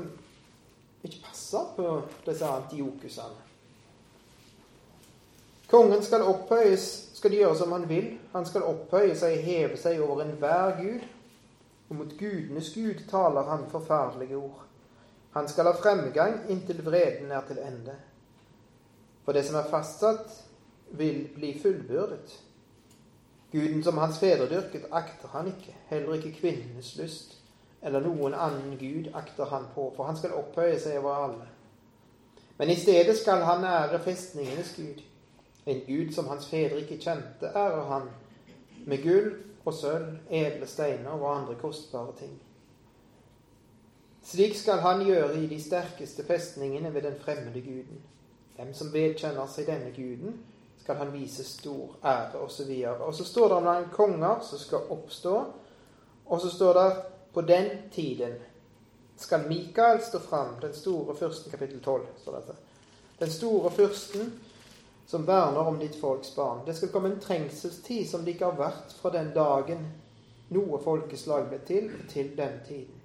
ikke 1.05 1.21
passer 1.27 1.67
på 1.77 1.89
disse 2.25 2.49
antiokusene. 2.49 3.43
Kongen 5.69 6.05
skal 6.05 6.25
opphøyes, 6.29 6.87
skal 7.17 7.35
gjøre 7.35 7.57
som 7.59 7.73
han 7.73 7.85
vil. 7.89 8.15
Han 8.33 8.47
skal 8.47 8.65
opphøye 8.69 9.17
seg, 9.19 9.41
heve 9.45 9.77
seg 9.81 10.01
over 10.05 10.23
enhver 10.25 10.77
gud 10.81 11.05
og 11.89 11.97
mot 11.97 12.15
gudenes 12.19 12.73
Gud 12.75 13.05
taler 13.11 13.43
han 13.51 13.67
forferdelige 13.71 14.37
ord. 14.37 14.65
Han 15.35 15.49
skal 15.49 15.69
ha 15.69 15.75
fremgang 15.77 16.45
inntil 16.51 16.81
vreden 16.87 17.33
er 17.33 17.45
til 17.47 17.59
ende. 17.59 17.95
For 19.25 19.33
det 19.33 19.45
som 19.47 19.59
er 19.59 19.71
fastsatt, 19.71 20.41
vil 20.95 21.25
bli 21.35 21.55
fullbyrdet. 21.63 22.35
Guden 23.55 23.85
som 23.87 23.99
hans 24.03 24.19
fedre 24.19 24.49
dyrket, 24.51 24.89
akter 24.91 25.31
han 25.31 25.47
ikke, 25.47 25.77
heller 25.87 26.15
ikke 26.19 26.33
kvinnenes 26.41 26.97
lyst, 26.99 27.37
eller 27.87 28.03
noen 28.03 28.35
annen 28.35 28.73
gud 28.81 29.13
akter 29.15 29.47
han 29.47 29.69
på, 29.75 29.93
for 29.95 30.09
han 30.09 30.17
skal 30.19 30.35
opphøye 30.35 30.79
seg 30.83 30.99
over 30.99 31.21
alle. 31.29 31.47
Men 32.59 32.71
i 32.71 32.75
stedet 32.75 33.15
skal 33.19 33.45
han 33.47 33.63
ære 33.65 34.01
festningenes 34.03 34.73
gud. 34.77 35.03
En 35.67 35.85
gud 35.87 36.11
som 36.13 36.27
hans 36.29 36.49
fedre 36.51 36.81
ikke 36.83 36.99
kjente, 36.99 37.53
ærer 37.55 37.85
han 37.93 38.09
med 38.87 39.03
gull 39.03 39.31
og 39.65 39.75
sølv, 39.75 40.17
edle 40.31 40.67
steiner 40.67 41.15
og 41.15 41.37
andre 41.37 41.55
kostbare 41.61 42.17
ting. 42.19 42.35
Slik 44.25 44.57
skal 44.57 44.83
han 44.83 45.05
gjøre 45.07 45.39
i 45.39 45.47
de 45.47 45.61
sterkeste 45.63 46.27
festningene 46.27 46.95
ved 46.95 47.03
den 47.03 47.17
fremmede 47.21 47.61
guden. 47.61 48.03
Dem 48.57 48.75
som 48.75 48.93
vedkjenner 48.93 49.47
seg 49.47 49.71
denne 49.71 49.95
guden, 49.95 50.39
skal 50.85 50.97
han 50.97 51.13
vise 51.13 51.45
stor 51.45 51.97
ære, 52.05 52.41
osv. 52.45 52.71
Og, 52.89 53.07
og 53.07 53.15
så 53.15 53.25
står 53.25 53.49
det 53.49 53.57
om 53.57 53.65
noen 53.65 53.87
konger 53.93 54.43
som 54.45 54.61
skal 54.61 54.91
oppstå, 54.93 55.37
og 56.27 56.41
så 56.41 56.51
står 56.53 56.75
det 56.77 56.89
på 57.33 57.45
den 57.49 57.71
tiden 57.93 58.35
skal 59.17 59.47
Mikael 59.49 60.03
stå 60.03 60.19
fram, 60.21 60.59
den 60.61 60.75
store 60.75 61.17
fyrsten, 61.17 61.51
kapittel 61.51 61.81
12. 61.81 62.03
står 62.21 62.37
dette. 62.37 62.57
Den 63.19 63.33
store 63.33 63.71
fyrsten 63.71 64.35
som 65.07 65.25
verner 65.27 65.71
om 65.73 65.79
ditt 65.79 65.97
folks 66.01 66.35
barn. 66.37 66.61
Det 66.67 66.75
skal 66.77 66.93
komme 66.93 67.15
en 67.15 67.21
trengselstid 67.21 68.05
som 68.11 68.25
det 68.25 68.35
ikke 68.35 68.51
har 68.51 68.61
vært 68.61 68.93
fra 69.01 69.13
den 69.15 69.33
dagen 69.33 69.87
noe 70.53 70.83
folkeslag 70.85 71.49
ble 71.49 71.63
til, 71.65 71.89
til 72.13 72.35
den 72.37 72.61
tiden. 72.69 73.01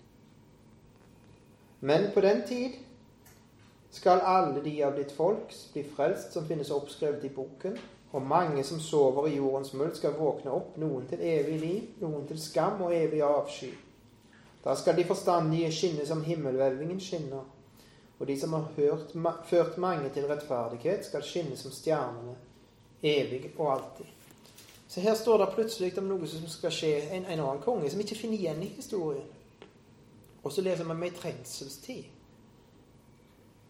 Men 1.80 2.12
på 2.12 2.28
den 2.28 2.44
tid 2.48 2.76
skal 3.92 4.20
alle 4.20 4.62
de 4.62 4.84
av 4.84 4.96
ditt 4.96 5.12
folk 5.12 5.54
bli 5.74 5.84
frelst 5.84 6.34
som 6.34 6.48
finnes 6.48 6.72
oppskrevet 6.72 7.26
i 7.26 7.34
boken, 7.34 7.78
og 8.12 8.26
mange 8.26 8.64
som 8.64 8.80
sover 8.82 9.28
i 9.28 9.36
jordens 9.36 9.74
muld, 9.74 9.96
skal 9.98 10.18
våkne 10.18 10.54
opp, 10.54 10.78
noen 10.82 11.06
til 11.10 11.22
evig 11.22 11.60
liv, 11.62 11.88
noen 12.02 12.26
til 12.30 12.42
skam 12.42 12.82
og 12.86 12.94
evig 12.96 13.22
avsky. 13.26 13.70
Da 14.64 14.76
skal 14.76 14.98
de 14.98 15.06
forstandige 15.08 15.72
skinne 15.72 16.06
som 16.06 16.24
himmelhvelvingen 16.26 17.00
skinner, 17.02 17.46
og 18.20 18.28
de 18.28 18.36
som 18.40 18.54
har 18.54 18.72
hørt, 18.76 19.14
ført 19.48 19.78
mange 19.78 20.10
til 20.14 20.28
rettferdighet, 20.28 21.06
skal 21.06 21.24
skinne 21.24 21.58
som 21.58 21.72
stjernene, 21.72 22.36
evig 23.04 23.54
og 23.58 23.72
alltid. 23.74 24.16
Så 24.90 25.02
her 25.02 25.16
står 25.16 25.38
det 25.38 25.54
plutselig 25.54 25.98
om 26.02 26.10
noe 26.10 26.28
som 26.28 26.48
skal 26.50 26.74
skje 26.74 26.96
en, 27.14 27.26
en 27.26 27.40
annen 27.40 27.62
konge, 27.62 27.90
som 27.90 28.02
ikke 28.02 28.18
finner 28.18 28.42
igjen 28.42 28.64
i 28.66 28.72
historien. 28.74 29.28
Og 30.44 30.52
så 30.52 30.66
leser 30.66 30.84
vi 30.84 30.96
om 30.96 31.06
ei 31.06 31.14
trengselstid 31.14 32.19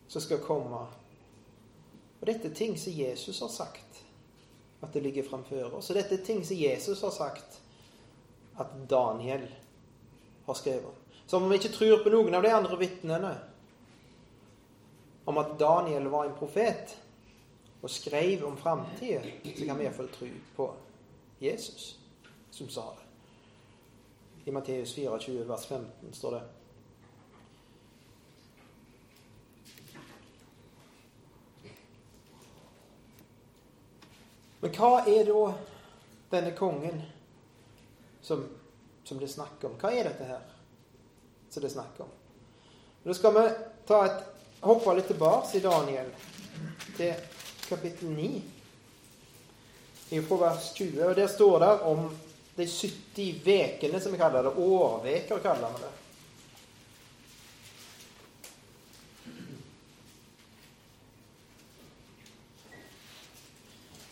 som 0.10 0.22
skal 0.22 0.41
komme. 0.43 0.82
Og 2.19 2.28
dette 2.28 2.50
er 2.50 2.56
ting 2.56 2.76
som 2.80 2.93
Jesus 2.93 3.39
har 3.39 3.52
sagt 3.54 4.02
at 4.82 4.93
det 4.93 5.04
ligger 5.04 5.28
framfor 5.28 5.78
oss. 5.78 5.89
Og 5.91 6.00
dette 6.00 6.17
er 6.17 6.26
ting 6.26 6.41
som 6.45 6.58
Jesus 6.58 7.02
har 7.06 7.13
sagt 7.13 7.60
at 8.60 8.74
Daniel 8.89 9.45
har 10.45 10.54
skrevet. 10.54 10.95
Så 11.26 11.38
om 11.38 11.50
vi 11.50 11.60
ikke 11.60 11.76
tror 11.76 12.04
på 12.04 12.12
noen 12.12 12.36
av 12.36 12.43
de 12.43 12.52
andre 12.54 12.80
vitnene, 12.80 13.36
om 15.30 15.38
at 15.38 15.54
Daniel 15.60 16.10
var 16.10 16.26
en 16.26 16.38
profet 16.39 16.95
og 17.82 17.91
skrev 17.93 18.48
om 18.48 18.58
framtida, 18.58 19.22
så 19.45 19.65
kan 19.65 19.78
vi 19.78 19.86
iallfall 19.86 20.10
tro 20.12 20.30
på 20.56 20.72
Jesus 21.39 22.00
som 22.52 22.69
sa 22.69 22.88
det. 22.98 23.06
I 24.50 24.52
Matteus 24.52 24.95
24, 24.95 25.45
vers 25.48 25.67
15 25.67 26.13
står 26.13 26.32
det 26.32 26.41
Men 34.60 34.74
hva 34.76 35.04
er 35.08 35.28
da 35.30 35.43
denne 36.30 36.52
kongen 36.58 37.02
som, 38.22 38.43
som 39.04 39.19
det 39.19 39.30
er 39.30 39.34
snakk 39.34 39.63
om? 39.67 39.78
Hva 39.80 39.93
er 39.95 40.10
dette 40.10 40.28
her 40.28 40.43
som 41.50 41.63
det 41.63 41.69
er 41.69 41.76
snakk 41.78 42.02
om? 42.04 42.12
Da 43.04 43.15
skal 43.15 43.36
vi 43.38 43.45
ta 43.88 44.02
et 44.06 44.19
hoppe 44.62 44.95
litt 44.98 45.08
tilbake 45.08 45.58
i 45.58 45.63
Daniel, 45.63 46.10
til 46.98 47.13
kapittel 47.69 48.12
9, 48.12 48.41
fra 50.28 50.39
vers 50.41 50.74
20. 50.76 51.06
og 51.06 51.15
Der 51.15 51.32
står 51.32 51.60
det 51.63 51.72
om 51.88 52.10
de 52.56 52.67
70 52.67 53.41
vekene, 53.45 54.02
som 54.02 54.12
vi 54.12 54.19
kaller 54.19 54.43
det. 54.43 54.58
Årveker 54.58 55.39
kaller 55.39 55.76
vi 55.76 55.84
det. 55.86 55.91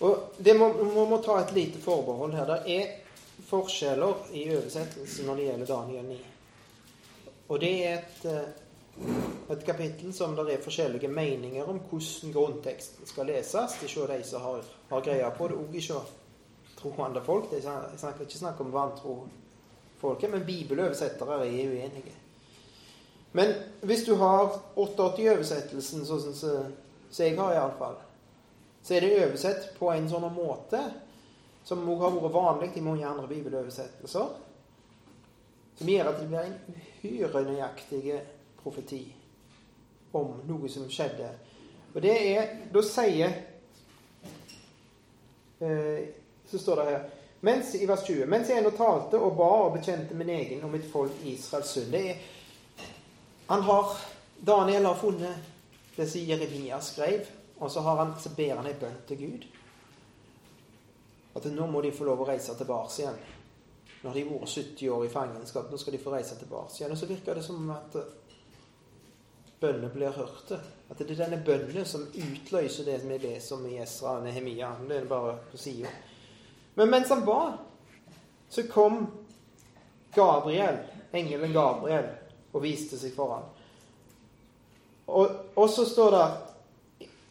Og 0.06 0.38
det 0.38 0.54
må, 0.58 0.70
må, 0.94 1.06
må 1.10 1.22
ta 1.26 1.40
et 1.42 1.54
lite 1.56 1.82
forbehold 1.82 2.36
her. 2.38 2.46
Det 2.52 2.78
er 2.78 3.44
forskjeller 3.48 4.30
i 4.38 4.46
oversettelsen 4.54 5.26
når 5.26 5.40
det 5.40 5.48
gjelder 5.50 5.72
Daniel 5.72 6.10
9. 6.12 6.18
Og 7.48 7.62
det 7.64 7.74
er 7.88 7.98
et 7.98 8.26
eh, 8.30 8.56
et 9.50 9.66
kapittel 9.66 10.14
som 10.14 10.36
det 10.36 10.54
er 10.54 10.64
forskjellige 10.64 11.08
meninger 11.08 11.70
om 11.70 11.80
hvordan 11.80 12.34
grunnteksten 12.34 13.08
skal 13.08 13.30
leses. 13.30 13.76
Det 13.82 13.92
er 13.98 14.18
de 14.18 14.24
som 14.24 14.42
har, 14.42 14.64
har 14.90 15.02
greia 15.02 15.30
på 15.30 15.48
det, 15.48 15.56
òg 15.56 15.76
ikke 15.76 16.00
troende 16.78 17.22
folk. 17.24 17.52
Jeg 17.54 17.64
snakker 17.98 18.26
ikke 18.26 18.40
snakk 18.40 18.62
om 18.62 18.74
vantro 18.74 19.20
folket, 20.02 20.32
men 20.32 20.46
bibeloversettere 20.46 21.40
er 21.46 21.70
uenige. 21.70 22.16
Men 23.34 23.54
hvis 23.82 24.04
du 24.06 24.16
har 24.16 24.50
88-oversettelsen, 24.76 26.06
sånn 26.06 26.34
som 26.34 27.24
jeg 27.24 27.38
har 27.38 27.54
iallfall, 27.54 27.98
så 28.88 28.94
er 28.94 29.02
det 29.04 29.16
oversett 29.20 29.66
på 29.76 29.90
en 29.92 30.06
sånn 30.08 30.30
måte 30.32 30.80
som 31.68 31.82
òg 31.92 32.06
har 32.06 32.14
vært 32.16 32.36
vanlig 32.38 32.70
i 32.80 32.84
mange 32.86 33.04
andre 33.04 33.28
bibeloversettelser, 33.28 34.30
som 35.76 35.90
gjør 35.92 36.12
at 36.14 36.22
det 36.22 36.28
blir 36.30 36.46
en 36.46 36.78
uhyre 36.78 37.42
nøyaktig 37.50 38.16
profeti 38.62 39.02
om 40.16 40.38
noe 40.48 40.72
som 40.72 40.88
skjedde. 40.88 41.28
Og 41.92 42.00
det 42.06 42.16
er 42.16 42.54
Da 42.72 42.82
sier 42.86 43.34
eh, 45.60 46.08
Så 46.48 46.60
står 46.60 46.80
det 46.80 46.86
her 46.88 47.06
mens, 47.42 47.76
I 47.76 47.86
vers 47.86 48.08
20. 48.08 48.26
Mens 48.26 48.50
jeg 48.50 48.62
ennå 48.62 48.72
talte 48.76 49.20
og 49.20 49.36
ba 49.38 49.50
og 49.66 49.76
bekjente 49.76 50.16
min 50.18 50.32
egen 50.32 50.64
og 50.66 50.72
mitt 50.74 50.88
folk 50.92 51.20
Israels 51.28 51.76
synd. 51.76 51.92
Det 51.92 52.02
er 52.12 52.24
Han 53.48 53.62
har 53.68 53.98
Daniel 54.40 54.86
har 54.86 54.96
funnet 54.96 55.36
det 55.96 56.08
som 56.08 56.22
Jeremia 56.22 56.80
skrev, 56.82 57.28
og 57.60 57.72
så, 57.72 57.82
han, 57.82 58.14
så 58.20 58.30
ber 58.38 58.56
han 58.60 58.70
ei 58.70 58.76
bønn 58.78 59.00
til 59.10 59.22
Gud. 59.22 59.48
At 61.38 61.46
nå 61.54 61.68
må 61.70 61.82
de 61.82 61.94
få 61.94 62.06
lov 62.08 62.22
å 62.22 62.30
reise 62.30 62.56
tilbake 62.58 63.02
igjen. 63.02 63.20
Nå 64.02 64.10
har 64.10 64.18
de 64.18 64.26
vært 64.30 64.54
70 64.54 64.94
år 64.94 65.06
i 65.06 65.12
fangenskap, 65.12 65.72
nå 65.72 65.78
skal 65.82 65.96
de 65.98 66.02
få 66.02 66.14
reise 66.14 66.38
tilbake 66.38 66.78
igjen. 66.78 66.94
Og 66.94 67.00
så 67.00 67.10
virker 67.10 67.38
det 67.38 67.46
som 67.46 67.70
at 67.74 67.98
bønner 69.60 69.94
blir 69.94 70.14
hørte. 70.14 70.60
At 70.90 71.02
det 71.02 71.12
er 71.12 71.24
denne 71.26 71.42
bønnen 71.46 71.86
som 71.86 72.06
utløser 72.14 72.88
det 72.88 73.00
vi 73.04 73.18
leser 73.22 73.58
om 73.58 73.66
i 73.70 73.78
Esra 73.82 74.18
og 74.20 74.28
Nehemia. 74.28 74.76
Det 74.88 75.02
er 75.02 75.10
bare 75.10 75.38
på 75.52 75.58
sida. 75.62 75.92
Men 76.78 76.92
mens 76.94 77.10
han 77.10 77.26
ba, 77.26 77.42
så 78.50 78.68
kom 78.70 79.08
Gabriel, 80.16 80.78
engelen 81.12 81.54
Gabriel, 81.54 82.12
og 82.54 82.64
viste 82.64 83.00
seg 83.02 83.16
for 83.18 83.34
ham. 83.34 83.50
Og, 85.08 85.34
og 85.56 85.70
så 85.72 85.86
står 85.88 86.14
det 86.14 86.26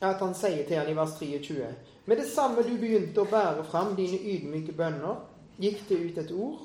at 0.01 0.21
han 0.21 0.35
sier 0.37 0.65
til 0.69 0.81
han 0.81 0.91
i 0.91 0.97
vers 0.97 1.17
23 1.19 1.69
Med 2.07 2.21
det 2.21 2.29
samme 2.31 2.63
du 2.63 2.75
begynte 2.79 3.23
å 3.23 3.31
bære 3.31 3.65
fram 3.67 3.95
dine 3.97 4.19
ydmyke 4.21 4.75
bønner, 4.77 5.23
gikk 5.59 5.87
det 5.89 5.99
ut 5.99 6.19
et 6.23 6.33
ord, 6.37 6.61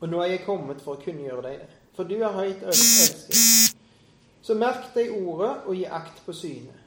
og 0.00 0.08
nå 0.10 0.22
er 0.22 0.34
jeg 0.34 0.46
kommet 0.46 0.80
for 0.82 0.96
å 0.96 1.02
kunngjøre 1.04 1.44
deg 1.44 1.60
det. 1.62 1.68
For 1.94 2.08
du 2.08 2.16
er 2.18 2.34
høyt 2.34 2.64
elsket. 2.66 3.76
Så 4.44 4.56
merk 4.58 4.90
deg 4.96 5.12
ordet 5.14 5.52
og 5.68 5.76
gi 5.78 5.84
akt 5.86 6.18
på 6.26 6.34
synet. 6.36 6.80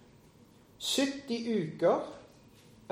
70 0.83 1.47
uker 1.47 2.03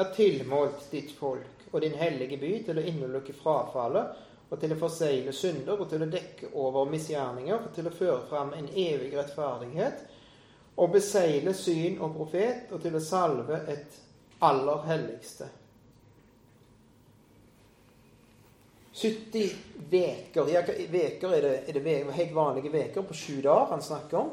er 0.01 0.13
tilmålt 0.15 0.87
ditt 0.91 1.11
folk 1.17 1.67
og 1.71 1.83
din 1.83 1.97
hellige 1.99 2.39
by 2.41 2.53
til 2.65 2.79
å 2.79 2.85
innelukke 2.87 3.35
frafallet 3.37 4.23
og 4.49 4.61
til 4.61 4.73
å 4.73 4.79
forsegle 4.79 5.33
synder 5.35 5.77
og 5.77 5.89
til 5.91 6.05
å 6.05 6.09
dekke 6.09 6.49
over 6.57 6.89
misgjerninger 6.89 7.59
og 7.59 7.71
til 7.75 7.89
å 7.89 7.93
føre 7.93 8.21
fram 8.29 8.53
en 8.57 8.69
evig 8.71 9.11
rettferdighet 9.13 10.05
og 10.75 10.91
besegle 10.91 11.53
syn 11.55 11.99
og 12.03 12.15
profet 12.17 12.71
og 12.75 12.81
til 12.83 12.97
å 12.97 13.03
salve 13.03 13.61
et 13.71 14.01
aller 14.43 14.81
helligste. 14.89 15.47
70 18.95 19.55
veker. 19.91 20.49
Ja, 20.51 20.61
veker 20.91 21.35
er 21.35 21.41
det, 21.41 21.55
er 21.67 21.79
det 21.79 21.95
helt 22.15 22.35
vanlige 22.35 22.71
veker 22.71 23.03
på 23.03 23.15
sju 23.15 23.41
dager 23.43 23.73
han 23.73 23.83
snakker 23.83 24.19
om. 24.21 24.29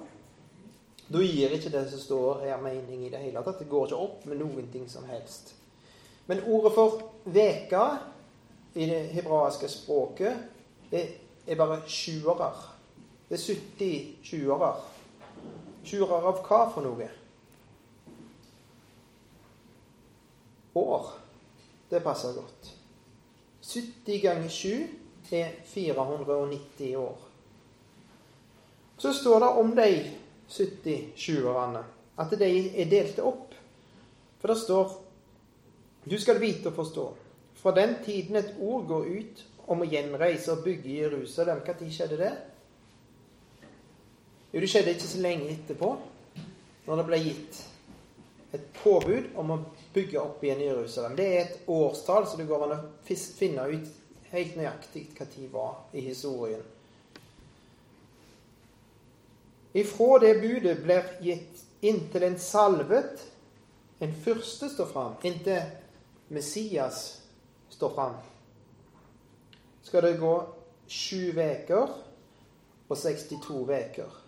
Da 1.12 1.22
gir 1.22 1.52
ikke 1.52 1.72
det 1.72 1.82
som 1.90 2.00
står 2.00 2.44
her, 2.46 2.60
mening 2.62 3.02
i 3.04 3.10
det 3.10 3.20
hele 3.24 3.42
tatt. 3.42 3.58
Det 3.58 3.70
går 3.70 3.90
ikke 3.90 4.04
opp 4.04 4.22
med 4.30 4.38
noen 4.40 4.70
ting 4.72 4.86
som 4.88 5.04
helst. 5.10 5.54
Men 6.30 6.44
ordet 6.46 6.72
for 6.76 7.02
veka 7.24 7.82
i 8.78 8.86
det 8.88 9.00
hebraiske 9.16 9.68
språket 9.68 10.46
det 10.92 11.02
er 11.46 11.58
bare 11.58 11.82
sjuere. 11.90 12.52
Det 13.28 13.36
er 13.38 13.44
70 13.44 14.26
sjuerer. 14.30 14.80
Sjuerer 15.84 16.28
av 16.30 16.40
hva 16.46 16.60
for 16.72 16.86
noe? 16.86 17.08
År. 20.78 21.10
Det 21.90 22.00
passer 22.00 22.36
godt. 22.36 22.70
70 23.62 24.20
ganger 24.22 24.48
7 24.48 25.32
er 25.32 25.52
490 25.68 26.96
år. 26.96 27.18
Så 28.98 29.12
står 29.12 29.40
det 29.40 29.50
om 29.62 29.74
de 29.76 29.90
70-sjuerne. 30.48 31.82
At 32.18 32.34
de 32.38 32.48
er 32.80 32.90
delte 32.90 33.24
opp. 33.24 33.54
For 34.40 34.52
det 34.52 34.58
står 34.62 34.98
Du 36.04 36.16
skal 36.18 36.40
vite 36.40 36.68
og 36.68 36.74
forstå. 36.74 37.04
Fra 37.62 37.70
den 37.74 37.94
tiden 38.04 38.36
et 38.36 38.54
ord 38.58 38.88
går 38.90 39.04
ut 39.06 39.42
om 39.70 39.84
å 39.84 39.86
gjenreise 39.86 40.50
og 40.56 40.64
bygge 40.64 40.96
Jerusalem, 41.04 41.60
når 41.62 41.90
skjedde 41.94 42.18
det? 42.18 42.32
Jo, 44.52 44.60
det 44.60 44.68
skjedde 44.68 44.92
ikke 44.92 45.08
så 45.08 45.20
lenge 45.24 45.52
etterpå, 45.54 45.90
når 46.84 46.98
det 47.00 47.04
ble 47.08 47.18
gitt 47.22 47.60
et 48.52 48.64
påbud 48.82 49.30
om 49.40 49.54
å 49.54 49.62
bygge 49.94 50.20
opp 50.20 50.42
igjen 50.44 50.60
Jerusalem. 50.66 51.16
Det 51.16 51.26
er 51.26 51.40
et 51.40 51.70
årstall, 51.72 52.26
så 52.28 52.36
det 52.36 52.48
går 52.50 52.66
an 52.66 52.74
å 52.76 52.80
finne 53.08 53.64
ut 53.72 53.88
helt 54.32 54.56
nøyaktig 54.58 55.06
hva 55.16 55.26
tid 55.32 55.48
var 55.52 55.78
i 55.96 56.04
historien. 56.04 56.60
Ifra 59.72 60.18
det 60.20 60.34
budet 60.42 60.82
blir 60.84 61.08
gitt 61.24 61.62
inntil 61.80 62.28
en 62.28 62.36
salvet, 62.38 63.22
en 64.04 64.12
fyrste, 64.24 64.68
står 64.68 64.90
fram, 64.92 65.14
inntil 65.24 65.62
Messias 66.32 67.22
står 67.72 67.94
fram, 67.96 68.18
skal 69.82 70.04
det 70.04 70.18
gå 70.20 70.34
sju 70.92 71.32
uker 71.32 71.96
og 72.88 72.98
62 72.98 73.62
uker. 73.64 74.21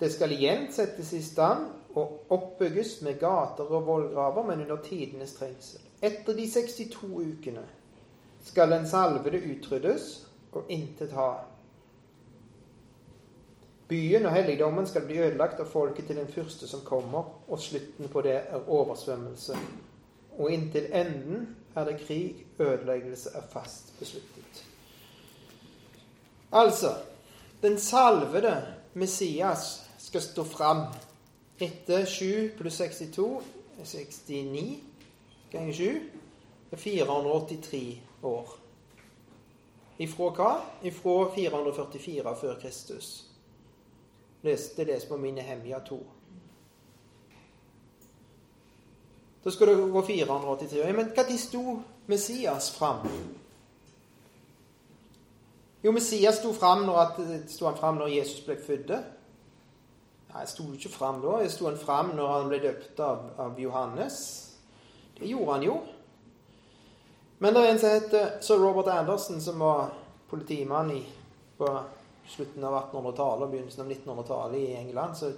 Det 0.00 0.12
skal 0.12 0.32
igjen 0.32 0.68
settes 0.72 1.12
i 1.16 1.22
stand 1.24 1.70
og 1.96 2.32
oppbygges 2.32 3.00
med 3.06 3.16
gater 3.20 3.64
og 3.64 3.86
vollgraver, 3.86 4.44
men 4.44 4.60
under 4.66 4.82
tidenes 4.84 5.32
trengsel. 5.38 5.80
Etter 6.04 6.36
de 6.36 6.44
62 6.50 7.02
ukene 7.04 7.64
skal 8.44 8.70
den 8.70 8.84
salvede 8.88 9.40
utryddes 9.40 10.26
og 10.52 10.68
intet 10.68 11.12
ha. 11.16 11.30
Byen 13.88 14.26
og 14.26 14.34
helligdommen 14.34 14.86
skal 14.86 15.06
bli 15.06 15.18
ødelagt 15.22 15.60
av 15.62 15.70
folket 15.70 16.08
til 16.10 16.18
den 16.18 16.28
første 16.28 16.68
som 16.68 16.82
kommer, 16.84 17.30
og 17.48 17.60
slutten 17.62 18.10
på 18.12 18.20
det 18.26 18.36
er 18.36 18.68
oversvømmelse. 18.68 19.56
Og 20.36 20.50
inntil 20.52 20.90
enden 20.92 21.56
er 21.76 21.84
det 21.84 22.00
krig, 22.02 22.46
ødeleggelse 22.58 23.30
er 23.34 23.48
fast 23.52 23.94
besluttet. 23.98 24.64
Altså 26.52 26.94
Den 27.62 27.78
salvede 27.78 28.64
Messias 28.94 29.85
skal 30.06 30.22
stå 30.22 30.44
fram 30.44 30.84
etter 31.58 32.04
7 32.06 32.50
pluss 32.58 32.78
62 32.78 33.42
er 33.80 33.84
69 33.84 34.82
ganger 35.50 35.72
7 35.72 36.00
er 36.70 36.76
483 36.76 38.02
år. 38.22 38.52
Ifra 39.98 40.28
hva? 40.36 40.50
Ifra 40.86 41.16
444 41.34 42.36
før 42.40 42.60
Kristus. 42.60 43.24
Det 44.42 44.86
leser 44.86 45.08
på 45.08 45.16
mine 45.16 45.42
hemja 45.42 45.80
2. 45.88 45.98
Da 49.44 49.50
skal 49.50 49.72
det 49.72 49.90
gå 49.92 50.02
483 50.06 50.92
Men 50.92 51.10
når 51.16 51.38
sto 51.38 51.80
Messias 52.06 52.70
fram? 52.70 53.08
Jo, 55.84 55.92
Messias 55.92 56.38
sto 56.38 56.52
fram 56.52 56.86
når, 56.86 57.94
når 57.98 58.06
Jesus 58.06 58.40
ble 58.46 58.58
født. 58.62 58.92
Jeg 60.40 60.48
sto 60.52 60.66
ikke 60.74 60.92
fram 60.92 61.20
da. 61.22 61.38
Jeg 61.42 61.52
sto 61.54 61.68
han 61.68 61.78
fram 61.80 62.14
når 62.16 62.32
han 62.32 62.48
ble 62.50 62.60
døpt 62.62 63.00
av, 63.04 63.28
av 63.40 63.60
Johannes. 63.60 64.18
Det 65.18 65.28
gjorde 65.30 65.52
han 65.52 65.66
jo. 65.66 65.76
Men 67.38 67.54
det 67.54 67.62
er 67.62 67.70
en 67.72 67.80
som 67.80 67.92
heter 67.92 68.30
sir 68.44 68.60
Robert 68.60 68.88
Anderson, 68.92 69.40
som 69.40 69.60
var 69.60 69.90
politimann 70.30 70.90
i, 70.94 71.02
på 71.58 71.68
slutten 72.28 72.64
av 72.64 72.78
1800-tallet 72.80 73.46
og 73.46 73.52
begynnelsen 73.52 73.84
av 73.84 73.92
1900-tallet 73.92 74.58
i 74.60 74.76
England, 74.80 75.16
som 75.16 75.36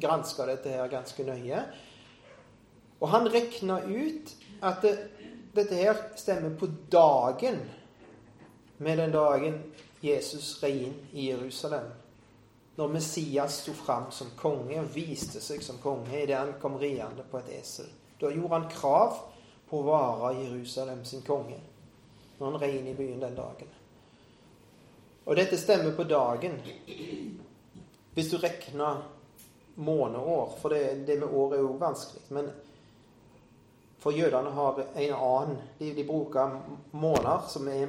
granska 0.00 0.46
dette 0.46 0.72
her 0.72 0.92
ganske 0.92 1.26
nøye. 1.26 1.62
Og 3.00 3.08
han 3.12 3.28
regna 3.32 3.80
ut 3.84 4.34
at 4.64 4.84
det, 4.84 4.94
dette 5.56 5.80
her 5.80 5.98
stemmer 6.16 6.54
på 6.58 6.68
dagen 6.92 7.60
med 8.78 8.98
den 8.98 9.12
dagen 9.14 9.60
Jesus 10.04 10.56
rei 10.62 10.88
inn 10.88 10.96
i 11.12 11.30
Jerusalem. 11.30 11.92
Når 12.76 12.88
Messias 12.90 13.60
sto 13.62 13.72
fram 13.72 14.10
som 14.10 14.32
konge 14.38 14.80
og 14.80 14.90
viste 14.94 15.42
seg 15.42 15.62
som 15.62 15.78
konge 15.82 16.10
idet 16.22 16.40
han 16.40 16.56
kom 16.62 16.78
riende 16.80 17.22
på 17.30 17.38
et 17.38 17.52
esel. 17.60 17.86
Da 18.20 18.32
gjorde 18.32 18.58
han 18.58 18.70
krav 18.70 19.20
på 19.68 19.78
å 19.80 19.86
være 19.86 20.34
Jerusalem 20.40 21.04
sin 21.06 21.22
konge 21.26 21.60
når 22.38 22.50
han 22.50 22.60
rei 22.60 22.72
inn 22.78 22.90
i 22.90 22.96
byen 22.98 23.22
den 23.22 23.36
dagen. 23.38 23.70
Og 25.24 25.36
dette 25.38 25.58
stemmer 25.58 25.94
på 25.96 26.04
dagen. 26.04 26.58
Hvis 28.14 28.30
du 28.30 28.36
regner 28.38 29.04
måneår, 29.74 30.56
for 30.60 30.74
det, 30.74 31.06
det 31.06 31.18
med 31.20 31.28
år 31.28 31.54
er 31.54 31.62
jo 31.64 31.76
vanskelig. 31.80 32.22
Men 32.28 32.50
For 33.98 34.12
jødene 34.12 34.50
har 34.50 34.82
en 34.94 35.12
annen 35.14 35.60
De, 35.78 35.94
de 35.94 36.04
bruker 36.04 36.58
måneder 36.90 37.46
som 37.48 37.68
er, 37.68 37.88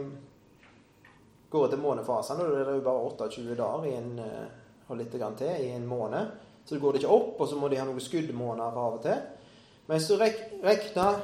går 1.49 1.67
til 1.67 1.79
månefasene. 1.79 2.43
og 2.43 2.55
Det 2.55 2.61
er 2.67 2.75
jo 2.75 2.85
bare 2.85 3.09
28 3.09 3.55
dager 3.55 3.83
i 3.85 3.95
en, 3.95 4.19
eh, 4.19 4.45
og 4.87 4.99
litt 4.99 5.11
til 5.11 5.65
i 5.65 5.71
en 5.73 5.87
måned. 5.87 6.31
Så 6.65 6.79
går 6.79 6.93
det 6.93 7.03
ikke 7.03 7.13
opp, 7.13 7.39
og 7.41 7.49
så 7.49 7.57
må 7.57 7.69
de 7.69 7.77
ha 7.77 7.85
noen 7.85 8.01
skuddmåneder 8.01 8.79
av 8.81 8.97
og 8.97 9.01
til. 9.05 9.21
Men 9.85 9.97
hvis 9.97 10.07
du 10.09 10.15
rek, 10.17 10.39
regner 10.63 11.21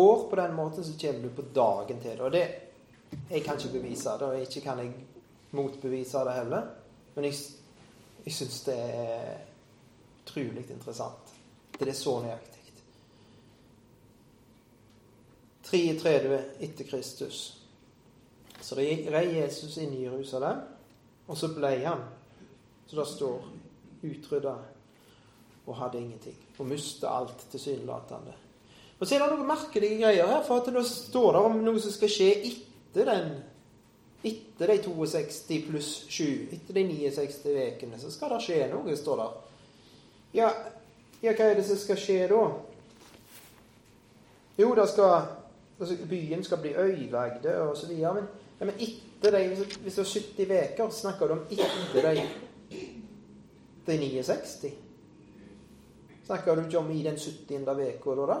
år 0.00 0.28
på 0.30 0.36
den 0.36 0.54
måten, 0.56 0.84
så 0.84 0.96
kommer 1.00 1.22
du 1.22 1.36
på 1.36 1.44
dagen 1.54 2.00
til 2.00 2.10
det. 2.10 2.20
Og 2.20 2.32
det 2.32 2.46
Jeg 3.30 3.42
kan 3.44 3.56
ikke 3.56 3.80
bevise 3.80 4.10
det, 4.20 4.22
og 4.22 4.40
ikke 4.40 4.60
kan 4.60 4.78
jeg 4.78 4.92
motbevise 5.50 6.18
det 6.24 6.34
heller. 6.34 6.66
Men 7.14 7.24
jeg, 7.24 7.34
jeg 8.24 8.34
syns 8.34 8.60
det 8.64 8.76
er 8.76 9.36
utrolig 10.22 10.70
interessant. 10.70 11.32
Det 11.78 11.88
er 11.88 11.96
så 11.96 12.20
nøyaktig. 12.20 12.58
33 15.70 16.40
etter 16.60 16.84
Kristus. 16.84 17.64
Så 18.60 18.76
rei 18.76 19.40
Jesus 19.40 19.76
inn 19.78 19.92
i 19.94 20.04
Jerusalem, 20.04 20.62
og 21.28 21.36
så 21.36 21.50
ble 21.52 21.74
han, 21.84 22.04
så 22.88 22.96
det 22.96 23.06
står, 23.12 23.48
utrydda 24.02 24.54
og 25.68 25.76
hadde 25.76 26.00
ingenting. 26.00 26.36
Og 26.58 26.66
mista 26.66 27.12
alt 27.12 27.44
tilsynelatende. 27.52 28.34
Og 28.98 29.06
så 29.06 29.14
er 29.14 29.22
det 29.22 29.34
noen 29.36 29.46
merkelige 29.46 30.00
greier 30.00 30.26
her, 30.26 30.42
for 30.46 30.62
at 30.62 30.72
det 30.74 30.82
står 30.88 31.36
det 31.36 31.44
om 31.46 31.60
noe 31.62 31.82
som 31.82 31.94
skal 31.94 32.10
skje 32.10 32.32
etter 32.48 33.06
den 33.06 33.36
etter 34.26 34.72
de 34.72 34.78
62 34.82 35.60
pluss 35.68 35.90
7, 36.08 36.48
etter 36.52 36.74
de 36.74 36.82
69 36.88 37.52
ukene, 37.74 37.98
så 38.00 38.10
skal 38.10 38.32
det 38.34 38.40
skje 38.42 38.64
noe, 38.72 38.96
står 38.98 39.20
det. 39.20 39.28
Ja, 40.40 40.48
ja, 41.22 41.34
hva 41.34 41.46
er 41.46 41.60
det 41.60 41.66
som 41.68 41.78
skal 41.78 42.00
skje 42.00 42.24
da? 42.32 42.40
Jo, 44.58 44.72
det 44.74 44.88
skal 44.90 45.14
altså, 45.78 45.94
byen 46.10 46.42
skal 46.44 46.60
bli 46.62 46.74
ødelagt 46.74 47.46
osv. 47.46 47.94
Men, 47.94 48.26
ja, 48.58 48.66
men 48.66 48.74
etter 48.74 49.34
de, 49.36 49.44
hvis 49.84 50.00
det 50.00 50.04
er 50.04 50.10
70 50.10 50.52
uker, 50.74 50.90
snakker 50.90 51.30
du 51.30 51.36
om 51.36 51.44
etter 51.54 52.10
de, 52.10 52.26
de 53.88 53.98
69? 53.98 54.70
Snakker 56.28 56.54
du 56.54 56.64
ikke 56.66 56.78
om 56.78 56.90
i 56.92 57.02
den 57.02 57.16
70. 57.16 57.68
uka 57.98 58.16
da? 58.28 58.38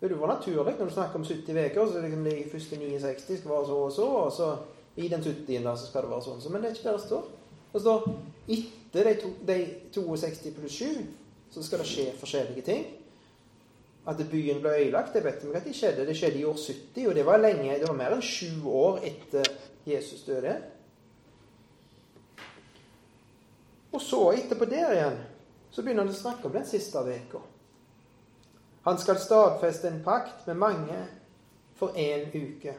Det 0.00 0.16
var 0.16 0.32
naturlig 0.32 0.78
når 0.78 0.86
du 0.86 0.92
snakker 0.92 1.18
om 1.18 1.24
70 1.24 1.64
uker, 1.66 1.86
så 1.86 2.00
liksom 2.00 2.24
de 2.24 2.36
første 2.52 2.76
69 2.76 3.38
skal 3.38 3.50
være 3.50 3.66
så 3.66 3.76
og 3.76 3.92
så, 3.92 4.06
og 4.06 4.32
så 4.32 4.56
i 4.96 5.08
den 5.08 5.22
70. 5.22 5.78
så 5.78 5.86
skal 5.86 6.02
det 6.02 6.10
være 6.10 6.22
sånn. 6.24 6.52
Men 6.52 6.62
det 6.62 6.70
er 6.70 6.76
ikke 6.78 6.88
det 6.88 6.94
det 6.94 7.06
står. 7.08 7.26
Det 7.72 7.80
står 7.80 8.06
etter 8.50 9.10
de, 9.10 9.14
to, 9.22 9.34
de 9.46 9.58
62 9.94 10.54
pluss 10.56 10.78
7 10.78 10.86
så 11.50 11.62
skal 11.62 11.82
det 11.82 11.88
skje 11.90 12.06
forskjellige 12.18 12.62
ting. 12.66 12.84
At 14.08 14.20
byen 14.30 14.62
ble 14.62 14.72
ødelagt, 14.78 15.14
det 15.14 15.24
vet 15.24 15.42
vi 15.44 15.54
at 15.54 15.66
det 15.66 15.76
skjedde. 15.76 16.06
Det 16.06 16.16
skjedde 16.16 16.40
i 16.40 16.44
år 16.48 16.56
70, 16.56 17.08
og 17.08 17.14
det 17.14 17.26
var 17.26 17.42
lenge, 17.42 17.78
det 17.78 17.88
var 17.88 17.98
mer 17.98 18.14
enn 18.16 18.24
sju 18.24 18.62
år 18.70 19.02
etter 19.10 19.50
Jesus 19.86 20.22
døde. 20.26 20.54
Og 23.90 24.02
så, 24.02 24.20
etterpå 24.32 24.68
der 24.70 24.92
igjen, 24.94 25.16
så 25.70 25.82
begynner 25.82 26.06
han 26.06 26.12
å 26.14 26.18
snakke 26.18 26.46
om 26.46 26.54
den 26.54 26.66
siste 26.66 27.02
uka. 27.02 27.40
Han 28.86 28.98
skal 28.98 29.18
stadfeste 29.20 29.90
en 29.90 30.04
pakt 30.04 30.46
med 30.46 30.56
mange 30.56 31.00
for 31.76 31.96
én 31.98 32.30
uke. 32.32 32.74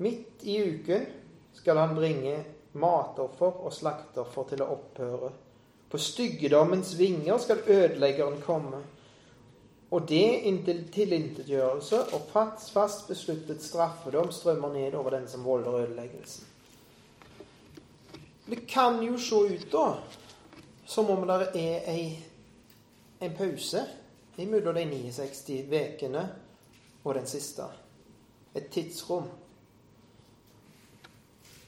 Midt 0.00 0.44
i 0.48 0.56
uken 0.62 1.06
skal 1.52 1.76
han 1.76 1.96
bringe 1.96 2.38
matoffer 2.72 3.58
og 3.60 3.74
slaktoffer 3.74 4.46
til 4.52 4.62
å 4.64 4.70
opphøre. 4.76 5.32
På 5.90 5.98
styggedommens 5.98 6.94
vinger 6.96 7.38
skal 7.42 7.66
ødeleggeren 7.66 8.40
komme. 8.46 8.80
Og 9.90 10.08
det 10.08 10.46
tilintetgjørelse 10.94 12.00
og 12.14 12.28
fast, 12.30 13.08
besluttet 13.08 13.62
straffedom 13.62 14.30
strømmer 14.32 14.72
ned 14.72 14.94
over 14.94 15.10
den 15.10 15.28
som 15.28 15.44
volder 15.44 15.74
ødeleggelsen. 15.82 16.46
Det 18.46 18.66
kan 18.66 19.02
jo 19.02 19.18
se 19.18 19.34
ut 19.34 19.66
da 19.72 19.86
som 20.86 21.10
om 21.10 21.26
det 21.26 21.50
er 21.54 21.90
ei, 21.90 22.18
en 23.20 23.34
pause 23.38 23.82
mellom 24.36 24.74
de 24.74 24.84
69 24.84 25.68
ukene 25.70 26.24
og 27.04 27.14
den 27.14 27.26
siste. 27.26 27.62
Et 28.54 28.66
tidsrom. 28.66 29.28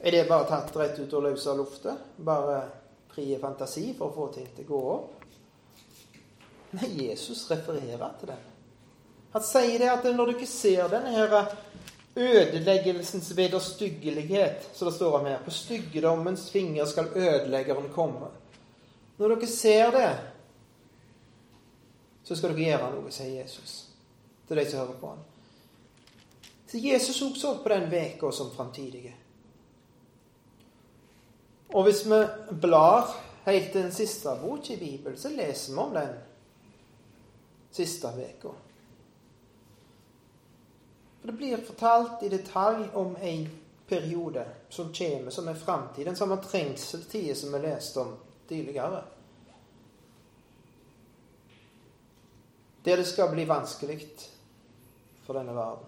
Er 0.01 0.11
det 0.11 0.29
bare 0.29 0.49
tatt 0.49 0.77
rett 0.77 0.99
ut 0.99 1.13
og 1.15 1.23
løs 1.23 1.47
av 1.47 1.61
lufta? 1.61 1.95
Bare 2.19 2.63
frie 3.13 3.39
fantasi 3.39 3.93
for 3.99 4.11
å 4.11 4.17
få 4.17 4.29
ting 4.35 4.49
til 4.57 4.67
å 4.67 4.71
gå 4.73 4.81
opp? 4.95 5.22
Nei, 6.73 7.09
Jesus 7.09 7.51
refererer 7.51 8.13
til 8.21 8.33
det. 8.33 8.39
Han 9.33 9.45
sier 9.45 9.79
det 9.81 9.91
at 9.93 10.05
når 10.13 10.29
du 10.29 10.35
ikke 10.37 10.49
ser 10.49 10.89
denne 10.93 11.13
her 11.13 11.55
ødeleggelsens 12.17 13.31
vederstyggelighet, 13.37 14.71
så 14.75 14.85
det 14.85 14.95
står 14.95 15.19
om 15.19 15.27
her 15.27 15.45
På 15.45 15.51
styggedommens 15.51 16.51
finger 16.51 16.85
skal 16.85 17.09
ødeleggeren 17.17 17.89
komme. 17.93 18.29
Når 19.19 19.29
dere 19.35 19.47
ser 19.47 19.91
det, 19.91 20.11
så 22.25 22.37
skal 22.37 22.53
dere 22.53 22.69
gjøre 22.69 22.91
noe, 22.95 23.13
sier 23.13 23.41
Jesus 23.43 23.77
til 24.49 24.57
de 24.57 24.65
som 24.71 24.81
hører 24.81 24.99
på 25.01 25.13
ham. 25.13 25.23
Så 26.69 26.79
Jesus 26.81 27.23
også 27.23 27.41
så 27.41 27.55
på 27.63 27.69
den 27.69 27.91
veka 27.91 28.31
som 28.33 28.53
framtidige. 28.53 29.15
Og 31.73 31.85
hvis 31.85 32.05
vi 32.07 32.21
blar 32.61 33.13
helt 33.47 33.73
til 33.73 33.83
den 33.83 33.93
siste 33.93 34.37
boka 34.41 34.73
i 34.73 34.77
Bibelen, 34.77 35.19
så 35.19 35.29
leser 35.29 35.73
vi 35.73 35.79
om 35.79 35.95
den 35.95 36.15
siste 37.73 38.09
uka. 38.09 38.55
For 41.21 41.27
det 41.27 41.33
blir 41.33 41.57
fortalt 41.57 42.23
i 42.23 42.29
detalj 42.29 42.89
om 42.93 43.17
en 43.17 43.49
periode 43.89 44.47
som 44.69 44.93
kommer, 44.95 45.31
som 45.31 45.49
er 45.49 45.55
framtid. 45.55 46.07
Den 46.07 46.17
samme 46.17 46.37
trengselstida 46.37 47.35
som 47.35 47.53
vi 47.53 47.59
leste 47.59 48.01
om 48.01 48.17
tidligere. 48.49 49.05
Der 52.85 52.97
det 52.97 53.05
skal 53.05 53.31
bli 53.31 53.45
vanskelig 53.45 54.09
for 55.23 55.39
denne 55.39 55.55
verden. 55.55 55.87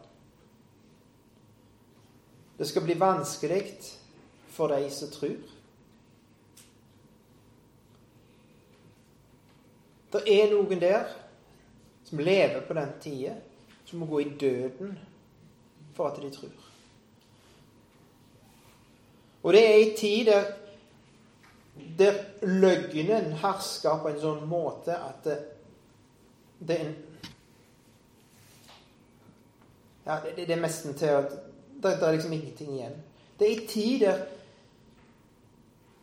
Det 2.59 2.68
skal 2.68 2.83
bli 2.83 2.94
vanskelig 2.94 3.81
for 4.49 4.68
de 4.68 4.90
som 4.90 5.11
tror. 5.11 5.42
Det 10.12 10.23
er 10.31 10.53
noen 10.55 10.79
der 10.79 11.24
som 12.05 12.19
lever 12.19 12.61
på 12.61 12.75
den 12.75 12.93
tida, 13.01 13.35
som 13.85 13.99
må 13.99 14.07
gå 14.07 14.21
i 14.21 14.37
døden 14.40 14.99
for 15.95 16.09
at 16.09 16.21
de 16.23 16.31
tror. 16.31 16.51
Og 19.43 19.53
det 19.53 19.62
er 19.64 19.75
ei 19.77 19.97
tid 19.97 20.27
der, 20.27 20.45
der 21.99 22.21
løgnen 22.43 23.33
hersker 23.43 24.01
på 24.01 24.12
en 24.12 24.21
sånn 24.21 24.47
måte 24.49 24.97
at 24.97 25.27
det, 25.27 25.40
det 26.61 26.79
er 26.79 26.87
en 26.88 26.95
Ja, 30.05 30.19
det, 30.21 30.35
det 30.37 30.53
er 30.53 30.61
nesten 30.61 30.93
til 31.01 31.07
at 31.17 31.31
det, 31.33 31.95
det 31.97 32.05
er 32.05 32.12
liksom 32.12 32.33
ingenting 32.37 32.75
igjen. 32.75 32.97
Det 33.38 33.47
er 33.47 33.53
ei 33.55 33.69
tid 33.69 34.01
der 34.05 34.19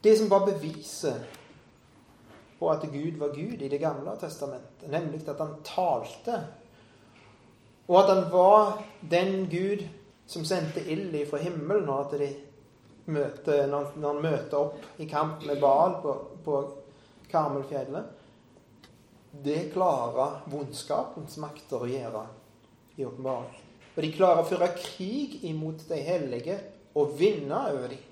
det 0.01 0.15
som 0.17 0.29
var 0.29 0.45
beviset 0.45 1.40
på 2.61 2.69
at 2.69 2.83
Gud 2.93 3.17
var 3.17 3.33
Gud 3.33 3.61
i 3.61 3.69
Det 3.69 3.79
gamle 3.81 4.13
testamentet, 4.21 4.85
nemlig 4.89 5.23
at 5.29 5.39
han 5.41 5.55
talte. 5.65 6.43
Og 7.89 7.97
at 8.03 8.11
han 8.13 8.27
var 8.31 8.83
den 9.01 9.47
Gud 9.49 9.81
som 10.29 10.45
sendte 10.45 10.83
ild 10.85 11.15
fra 11.29 11.41
himmelen 11.41 11.89
når, 11.89 12.03
at 12.05 12.19
de 12.21 12.29
møter, 13.11 13.65
når, 13.67 13.89
han 14.05 14.21
møter 14.21 14.57
opp 14.59 15.01
i 15.01 15.07
kamp 15.09 15.41
med 15.47 15.57
Baal 15.59 15.97
på, 16.03 16.13
på 16.45 16.59
Karmelfjellet. 17.31 18.13
Det 19.31 19.71
klarer 19.73 20.43
vondskapens 20.51 21.39
makter 21.41 21.81
å 21.81 21.89
gjøre 21.89 22.23
i 22.99 23.07
åpenbaringen. 23.07 23.67
Og 23.95 24.05
de 24.05 24.13
klarer 24.13 24.43
å 24.43 24.47
føre 24.47 24.69
krig 24.77 25.41
imot 25.49 25.81
de 25.89 25.97
hellige 26.05 26.59
og 26.95 27.17
vinne 27.17 27.57
over 27.73 27.89
dem. 27.89 28.05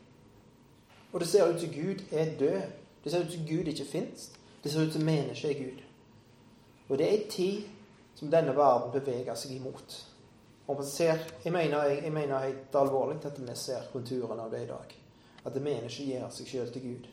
Og 1.14 1.22
det 1.22 1.30
ser 1.30 1.54
ut 1.54 1.62
som 1.62 1.72
Gud 1.74 2.02
er 2.12 2.34
død. 2.40 2.62
Det 3.04 3.12
ser 3.12 3.24
ut 3.24 3.32
som 3.38 3.46
Gud 3.48 3.70
ikke 3.72 3.88
fins. 3.88 4.30
Det 4.64 4.72
ser 4.72 4.88
ut 4.88 4.94
som 4.94 5.06
mennesket 5.06 5.52
er 5.52 5.64
Gud. 5.64 5.84
Og 6.90 6.98
det 6.98 7.06
er 7.08 7.18
en 7.18 7.30
tid 7.32 7.62
som 8.16 8.32
denne 8.32 8.56
verden 8.56 8.92
beveger 8.92 9.36
seg 9.36 9.56
imot. 9.56 9.96
Og 10.70 10.84
ser, 10.86 11.18
jeg, 11.44 11.54
mener, 11.54 11.84
jeg, 11.84 12.04
jeg 12.04 12.14
mener 12.14 12.44
helt 12.44 12.76
alvorlig 12.76 13.18
at 13.26 13.40
vi 13.42 13.56
ser 13.58 13.88
konturene 13.94 14.44
av 14.44 14.52
det 14.52 14.64
i 14.66 14.70
dag. 14.70 14.96
At 15.46 15.56
det 15.56 15.64
mennesket 15.64 16.06
gir 16.06 16.28
seg 16.34 16.52
sjøl 16.52 16.74
til 16.74 16.84
Gud. 16.84 17.08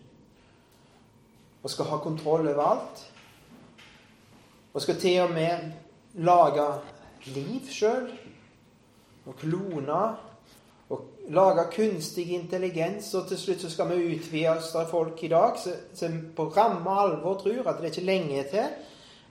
Og 1.62 1.70
skal 1.70 1.88
ha 1.90 2.00
kontroll 2.02 2.48
over 2.50 2.62
alt. 2.62 3.04
Og 4.74 4.82
skal 4.82 4.98
til 5.00 5.22
og 5.22 5.32
med 5.32 5.70
lage 6.26 6.66
liv 7.32 7.70
sjøl. 7.72 8.10
Og 9.26 9.38
klone. 9.40 10.02
Og 10.88 11.30
lage 11.34 11.64
kunstig 11.74 12.28
intelligens, 12.36 13.14
og 13.14 13.28
til 13.28 13.38
slutt 13.38 13.64
så 13.64 13.70
skal 13.70 13.90
vi 13.90 14.14
utvide 14.14 14.52
oss 14.54 14.74
av 14.78 14.90
folk 14.90 15.22
i 15.26 15.30
dag 15.32 15.58
som 15.58 16.20
på 16.36 16.48
ramme 16.54 16.98
alvor 17.02 17.40
tror 17.40 17.66
at 17.66 17.80
det 17.80 17.88
er 17.88 17.94
ikke 17.94 18.06
lenge 18.06 18.44
til 18.52 18.68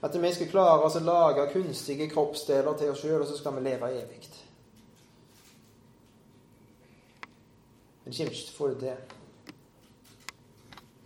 at 0.04 0.22
vi 0.22 0.32
skal 0.32 0.50
klare 0.50 0.84
oss 0.84 0.98
å 0.98 1.04
lage 1.04 1.48
kunstige 1.54 2.08
kroppsdeler 2.12 2.76
til 2.78 2.92
oss 2.92 3.00
sjøl, 3.00 3.22
og 3.22 3.30
så 3.30 3.38
skal 3.38 3.56
vi 3.56 3.64
leve 3.64 3.88
evig. 3.96 4.26
Men 8.04 8.12
det 8.12 8.18
kommer 8.18 8.36
ikke 8.36 8.44
til 8.44 8.52
å 8.52 8.58
få 8.58 8.68
det 8.68 8.76
til. 8.82 9.14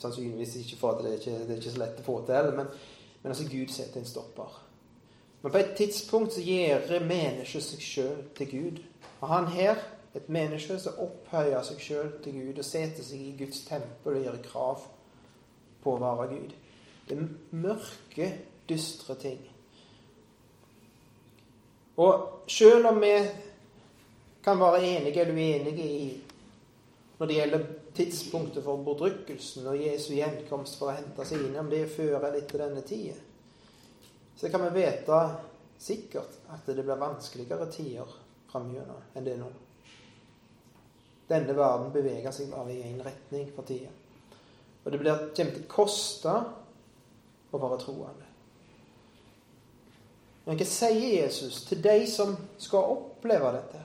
Sannsynligvis 0.01 0.57
ikke 0.57 0.81
for 0.81 0.97
at 0.97 1.05
det 1.05 1.15
ikke 1.21 1.37
det 1.39 1.55
er 1.55 1.63
ikke 1.63 1.77
så 1.77 1.85
lett 1.85 2.03
å 2.03 2.05
få 2.05 2.17
til, 2.27 2.51
men, 2.59 2.75
men 3.23 3.33
altså 3.33 3.47
Gud 3.49 3.73
setter 3.73 4.03
en 4.03 4.11
stopper. 4.11 4.59
Men 5.41 5.55
på 5.55 5.63
et 5.63 5.73
tidspunkt 5.79 6.35
så 6.35 6.45
gjør 6.45 7.07
mennesket 7.07 7.65
seg 7.65 7.85
sjøl 7.85 8.21
til 8.37 8.51
Gud. 8.51 8.83
Og 9.21 9.31
han 9.31 9.49
her 9.55 9.81
et 10.15 10.29
menneske 10.29 10.79
som 10.83 10.99
opphøyer 11.05 11.63
seg 11.67 11.83
sjøl 11.83 12.09
til 12.25 12.39
Gud 12.41 12.59
og 12.59 12.67
setter 12.67 13.07
seg 13.07 13.21
i 13.23 13.37
Guds 13.39 13.63
tempel 13.69 14.17
og 14.19 14.25
gjør 14.27 14.41
krav 14.47 14.89
på 15.85 15.95
å 15.95 16.01
være 16.03 16.27
Gud. 16.33 16.57
Det 17.07 17.17
er 17.19 17.29
mørke, 17.63 18.31
dystre 18.69 19.17
ting. 19.19 19.41
Og 22.01 22.51
sjøl 22.51 22.87
om 22.91 23.01
vi 23.03 23.15
kan 24.45 24.59
være 24.61 24.83
enige 24.89 25.23
eller 25.23 25.35
uenige 25.35 25.87
i 25.87 26.03
når 27.21 27.29
det 27.29 27.35
gjelder 27.37 27.65
tidspunktet 27.95 28.65
for 28.65 28.81
bordrykkelsen 28.81 29.67
og 29.69 29.83
Jesu 29.83 30.15
gjenkomst 30.17 30.79
for 30.81 30.89
å 30.89 30.95
hente 30.97 31.27
seg 31.29 31.43
inn, 31.45 31.59
om 31.61 31.69
det 31.69 31.83
er 31.85 31.91
før 31.93 32.15
eller 32.17 32.39
etter 32.39 32.63
denne 32.65 32.81
tida, 32.87 33.19
så 34.41 34.49
kan 34.49 34.65
vi 34.65 34.81
vite 34.81 35.19
sikkert 35.81 36.39
at 36.55 36.65
det 36.65 36.81
blir 36.81 36.97
vanskeligere 36.97 37.69
tider 37.75 38.15
framover 38.49 39.11
enn 39.13 39.27
det 39.27 39.37
er 39.37 39.43
nå. 39.43 39.51
Denne 41.31 41.55
verden 41.57 41.93
beveger 41.95 42.35
seg 42.35 42.51
bare 42.51 42.75
i 42.75 42.83
én 42.89 42.99
retning 43.05 43.51
for 43.55 43.67
tida. 43.67 43.93
Og 44.85 44.93
det 44.93 44.99
blir, 44.99 45.29
kommer 45.37 45.55
til 45.55 45.63
å 45.63 45.71
koste 45.71 46.35
å 47.51 47.61
være 47.61 47.79
troende. 47.83 48.27
Men 50.47 50.59
hva 50.59 50.67
sier 50.67 51.21
Jesus 51.21 51.61
til 51.69 51.83
de 51.85 51.99
som 52.11 52.33
skal 52.59 52.95
oppleve 52.97 53.53
dette? 53.55 53.83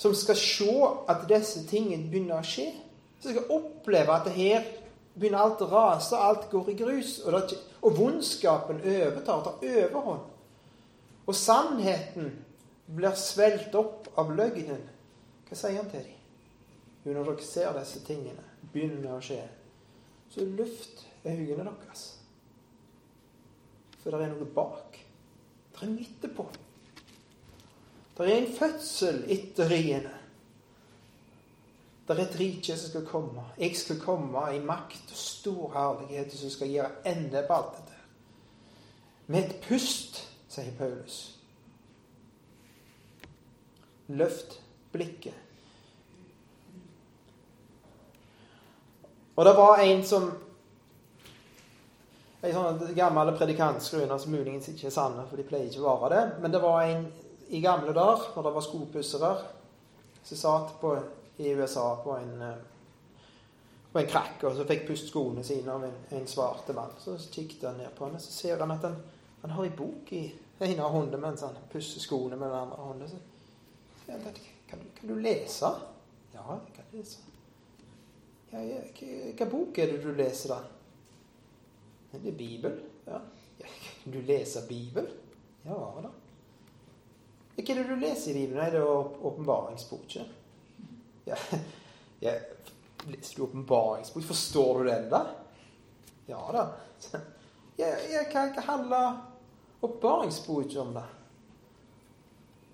Som 0.00 0.14
skal 0.16 0.38
se 0.38 0.76
at 1.10 1.26
disse 1.28 1.64
tingene 1.68 2.08
begynner 2.12 2.38
å 2.38 2.46
skje? 2.46 2.68
Som 3.20 3.34
skal 3.34 3.50
oppleve 3.56 4.14
at 4.14 4.30
her 4.36 4.68
begynner 5.16 5.42
alt 5.42 5.64
å 5.64 5.68
rase, 5.72 6.16
alt 6.16 6.46
går 6.52 6.70
i 6.70 6.76
grus, 6.78 7.18
og, 7.24 7.34
det, 7.34 7.58
og 7.82 7.96
vondskapen 7.98 8.80
overtar, 8.80 9.40
og 9.40 9.48
tar 9.48 9.66
overhånd. 9.72 10.22
Og 11.26 11.36
sannheten 11.36 12.30
blir 12.90 13.18
svelt 13.18 13.74
opp 13.78 14.08
av 14.18 14.32
løgnen. 14.36 14.80
Hva 15.50 15.58
sier 15.58 15.80
han 15.80 15.90
til 15.90 16.04
dem? 16.06 16.18
Jo, 17.02 17.14
når 17.16 17.32
dere 17.32 17.42
ser 17.42 17.74
disse 17.74 18.00
tingene 18.06 18.44
begynne 18.70 19.16
å 19.16 19.22
skje, 19.24 19.40
så 20.30 20.44
luft 20.46 21.02
øynene 21.26 21.72
deres. 21.82 22.04
For 24.00 24.14
det 24.14 24.28
er 24.28 24.30
noe 24.36 24.46
bak. 24.54 25.00
Det 25.74 25.82
er 25.88 25.90
midt 25.90 26.28
på. 26.36 26.46
Det 28.14 28.28
er 28.28 28.36
en 28.36 28.54
fødsel 28.54 29.24
etter 29.32 29.72
riene. 29.72 30.14
Det 32.06 32.14
er 32.14 32.24
et 32.28 32.38
rike 32.38 32.76
som 32.76 32.92
skal 32.92 33.04
komme. 33.10 33.48
Jeg 33.58 33.74
skal 33.80 34.00
komme 34.02 34.46
i 34.54 34.62
makt 34.62 35.10
og 35.10 35.18
stor 35.18 35.74
herlighet 35.74 36.38
som 36.38 36.54
skal 36.54 36.70
gjøre 36.70 37.04
ende 37.10 37.42
på 37.46 37.58
alt 37.58 37.76
dette. 37.80 38.00
Med 39.30 39.44
et 39.44 39.60
pust, 39.66 40.22
sier 40.50 40.72
Paulus. 40.78 41.20
Løft 44.14 44.60
blikket. 44.92 45.34
Og 49.34 49.44
det 49.44 49.56
var 49.56 49.78
en 49.78 50.04
som 50.04 50.30
En 52.40 52.54
sånn 52.56 52.94
gammel 52.96 53.34
predikantskruner 53.36 54.16
som 54.16 54.32
muligens 54.32 54.70
ikke 54.70 54.86
er 54.88 54.92
sanne, 54.94 55.26
for 55.28 55.36
de 55.36 55.44
pleier 55.44 55.66
ikke 55.68 55.82
å 55.82 55.90
være 56.00 56.08
det. 56.14 56.38
Men 56.40 56.54
det 56.54 56.60
var 56.62 56.86
en 56.86 57.02
i 57.52 57.60
gamle 57.60 57.92
dager, 57.92 58.30
når 58.32 58.46
det 58.46 58.52
var 58.54 58.64
skopussere, 58.64 59.30
som 60.24 60.40
satt 60.40 60.70
på, 60.80 60.94
i 61.36 61.50
USA 61.52 61.84
på 62.00 62.14
en, 62.16 62.44
på 63.92 64.00
en 64.00 64.08
krakk 64.08 64.46
og 64.48 64.56
så 64.56 64.64
fikk 64.68 64.86
pust 64.88 65.12
skoene 65.12 65.44
sine 65.44 65.74
av 65.74 65.84
en, 65.84 65.98
en 66.16 66.28
svarte 66.32 66.72
mann. 66.72 66.96
Så 67.02 67.18
kikket 67.26 67.66
han 67.68 67.76
ned 67.82 67.92
på 67.98 68.08
henne, 68.08 68.20
så 68.24 68.32
ser 68.32 68.56
han 68.64 68.72
at 68.72 68.88
han, 68.88 68.96
han 69.42 69.56
har 69.58 69.68
en 69.68 69.76
bok 69.76 70.12
i 70.16 70.22
ene 70.60 70.92
hånda 70.94 71.20
mens 71.20 71.44
han 71.44 71.60
pusser 71.72 72.00
skoene 72.00 72.40
med 72.40 72.48
den 72.48 72.62
andre 72.62 72.88
hånda. 72.88 73.10
Så 73.12 73.20
kan, 74.70 74.84
kan, 74.96 75.08
du 75.08 75.18
lese? 75.20 75.72
Ja, 76.34 76.44
jeg 76.54 76.74
kan 76.76 76.92
lese. 76.92 77.18
Ja, 78.52 78.62
ja, 78.66 78.80
hva 79.38 79.46
bok 79.50 79.78
er 79.78 79.92
det 79.92 80.00
du 80.02 80.10
leser, 80.14 80.54
da? 80.54 80.62
Det 82.12 82.32
er 82.32 82.38
Bibel. 82.38 82.80
Ja. 83.06 83.20
Kan 84.02 84.12
du 84.12 84.20
lese 84.26 84.64
Bibel? 84.68 85.06
Ja 85.64 85.76
da. 86.02 86.10
Hva 87.60 87.64
er 87.64 87.82
det 87.82 87.86
du 87.88 87.96
leser 88.00 88.32
i 88.32 88.40
Bibelen? 88.40 88.58
Nei, 88.58 88.70
det 88.72 88.80
er 88.80 89.24
åpenbaringsboken. 89.30 90.32
Ja, 91.26 91.36
ja, 92.26 92.34
leser 93.06 93.36
du 93.36 93.44
åpenbaringsbok? 93.44 94.24
Forstår 94.32 94.78
du 94.78 94.90
den, 94.90 95.10
da? 95.12 95.26
Ja 96.30 96.46
da. 96.56 96.70
Ja, 97.80 97.94
ja, 98.12 98.26
hva, 98.28 98.42
hva 98.52 98.62
handler 98.66 99.04
åpenbaringsboken 99.80 100.80
om, 100.82 100.90
da? 100.98 101.06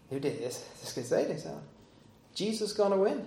Det 0.08 0.16
er 0.16 0.18
jo 0.18 0.22
det 0.24 0.32
jeg 0.40 0.54
skal 0.82 1.04
si. 1.06 1.20
liksom. 1.28 1.60
Jesus 2.36 2.74
gonna 2.76 2.96
win. 2.96 3.20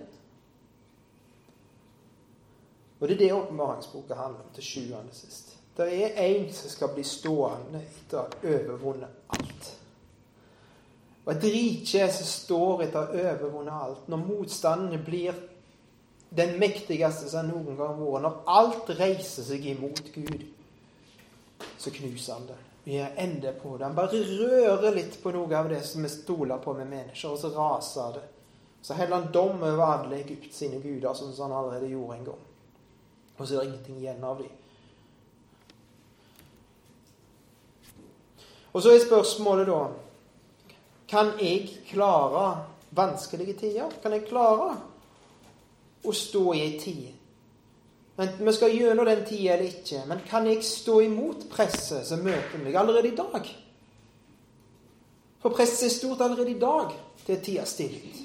Og 3.00 3.08
det 3.08 3.14
er 3.14 3.18
det 3.18 3.32
åpenbaringsboka 3.32 4.14
handler 4.14 4.40
om 4.44 4.54
til 4.54 4.64
sjuende 4.64 5.14
sist. 5.16 5.56
Det 5.76 5.86
er 6.04 6.18
en 6.24 6.50
som 6.52 6.70
skal 6.70 6.90
bli 6.94 7.04
stående 7.06 7.80
etter 7.80 8.18
å 8.20 8.24
ha 8.26 8.56
overvunnet 8.56 9.22
alt. 9.36 9.70
Og 11.24 11.32
et 11.32 11.46
rike 11.52 12.10
som 12.12 12.26
står 12.28 12.82
etter 12.84 13.00
å 13.00 13.06
ha 13.06 13.30
overvunnet 13.30 13.86
alt. 13.86 14.08
Når 14.08 14.26
motstanden 14.26 15.04
blir 15.04 15.38
den 16.30 16.58
mektigste 16.58 17.30
som 17.30 17.48
noen 17.50 17.76
gang 17.76 17.94
har 17.94 17.98
vært. 17.98 18.24
Når 18.26 18.40
alt 18.54 18.90
reiser 19.00 19.46
seg 19.46 19.66
imot 19.72 20.02
Gud, 20.14 20.44
så 21.78 21.92
knuser 21.94 22.36
han 22.36 22.50
det. 22.50 22.58
Vi 22.84 22.96
er 22.96 23.16
ende 23.20 23.52
på 23.52 23.76
det. 23.76 23.84
Han 23.88 23.96
bare 23.96 24.20
rører 24.24 24.94
litt 24.94 25.18
på 25.22 25.32
noe 25.34 25.56
av 25.56 25.68
det 25.68 25.82
som 25.86 26.04
vi 26.04 26.12
stoler 26.12 26.62
på 26.62 26.74
med 26.78 26.88
mennesker, 26.88 27.32
og 27.32 27.40
så 27.40 27.50
raser 27.54 28.14
det. 28.16 28.26
Så 28.82 28.94
heller 28.94 29.16
han 29.16 29.32
dom 29.32 29.62
over 29.62 29.84
alle 29.84 30.22
Egypt 30.22 30.54
sine 30.54 30.80
guder, 30.80 31.12
sånn 31.14 31.34
som 31.36 31.50
han 31.50 31.58
allerede 31.58 31.90
gjorde 31.90 32.16
en 32.16 32.24
gang. 32.30 32.46
Og 33.36 33.46
så 33.46 33.54
er 33.54 33.60
det 33.60 33.68
ingenting 33.70 34.00
igjen 34.00 34.24
av 34.24 34.40
dem. 34.40 34.56
Og 38.72 38.82
så 38.82 38.92
er 38.94 39.02
spørsmålet 39.02 39.66
da 39.66 39.80
Kan 41.10 41.32
jeg 41.42 41.64
klare 41.88 42.60
vanskelige 42.94 43.56
tider? 43.58 43.90
Kan 44.02 44.12
jeg 44.14 44.28
klare 44.28 44.76
å 46.06 46.12
stå 46.14 46.44
i 46.54 46.60
ei 46.62 46.76
tid? 46.78 47.08
Enten 48.20 48.46
vi 48.46 48.52
skal 48.52 48.76
gjennom 48.76 49.08
den 49.08 49.24
tida 49.26 49.56
eller 49.56 49.72
ikke. 49.72 50.04
Men 50.06 50.20
kan 50.28 50.46
jeg 50.46 50.62
stå 50.64 51.00
imot 51.02 51.48
presset 51.50 52.06
som 52.06 52.22
møter 52.22 52.62
meg 52.62 52.76
allerede 52.78 53.10
i 53.10 53.16
dag? 53.16 53.50
For 55.40 55.56
presset 55.56 55.88
er 55.88 55.94
stort 55.94 56.22
allerede 56.22 56.52
i 56.52 56.60
dag. 56.60 56.94
Det 57.26 57.38
er 57.38 57.42
tida 57.42 57.66
stilt. 57.66 58.20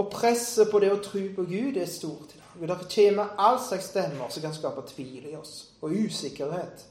Og 0.00 0.08
presset 0.08 0.70
på 0.72 0.80
det 0.80 0.88
å 0.94 1.00
tro 1.04 1.20
på 1.36 1.44
Gud 1.44 1.76
er 1.76 1.88
stort. 1.90 2.32
Det 2.56 2.76
kommer 2.94 3.34
all 3.38 3.58
slags 3.60 3.90
stemmer 3.92 4.30
som 4.32 4.42
kan 4.42 4.54
skape 4.56 4.84
tvil 4.88 5.26
i 5.28 5.36
oss, 5.36 5.74
og 5.80 5.92
usikkerhet. 5.92 6.86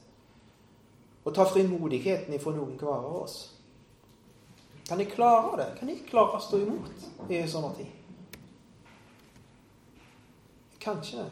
Og 1.24 1.34
ta 1.34 1.44
frimodigheten 1.44 2.34
ifra 2.34 2.54
noen 2.54 2.78
hver 2.78 3.02
av 3.02 3.16
oss. 3.24 3.38
Kan 4.88 5.02
jeg 5.02 5.12
klare 5.12 5.56
det? 5.58 5.68
Kan 5.78 5.90
jeg 5.90 6.06
klare 6.08 6.38
å 6.38 6.42
stå 6.42 6.62
imot 6.62 7.28
i 7.28 7.38
en 7.38 7.50
sånn 7.50 7.74
tid? 7.76 7.90
Kanskje. 10.80 11.26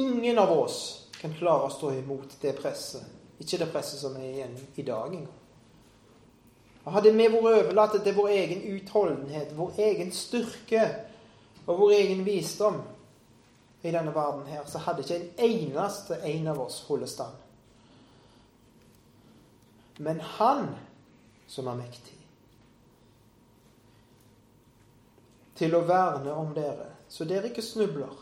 Ingen 0.00 0.40
av 0.40 0.52
oss 0.52 0.80
kan 1.20 1.36
klare 1.36 1.68
å 1.68 1.72
stå 1.72 1.92
imot 2.00 2.40
det 2.42 2.56
presset. 2.58 3.04
Ikke 3.38 3.60
det 3.60 3.70
presset 3.72 4.02
som 4.02 4.16
er 4.18 4.32
igjen 4.32 4.56
i 4.76 4.84
dag 4.86 5.14
engang. 5.14 5.37
Hadde 6.92 7.12
vi 7.12 7.26
vært 7.26 7.42
overlatt 7.42 7.96
til 8.04 8.16
vår 8.16 8.30
egen 8.34 8.62
utholdenhet, 8.74 9.52
vår 9.56 9.80
egen 9.88 10.12
styrke, 10.14 10.84
og 11.68 11.78
vår 11.78 11.90
egen 11.98 12.24
visdom 12.24 12.80
i 13.82 13.90
denne 13.92 14.14
verden 14.14 14.46
her, 14.48 14.64
så 14.66 14.80
hadde 14.82 15.04
ikke 15.04 15.18
en 15.18 15.50
eneste 15.50 16.16
en 16.24 16.48
av 16.48 16.60
oss 16.64 16.80
holdt 16.88 17.10
stand. 17.12 17.34
Men 19.98 20.20
Han 20.20 20.70
som 21.48 21.66
er 21.68 21.78
mektig 21.78 22.14
til 25.58 25.74
å 25.74 25.82
verne 25.82 26.32
om 26.38 26.52
dere, 26.54 26.92
så 27.10 27.26
dere 27.26 27.50
ikke 27.50 27.64
snubler, 27.66 28.12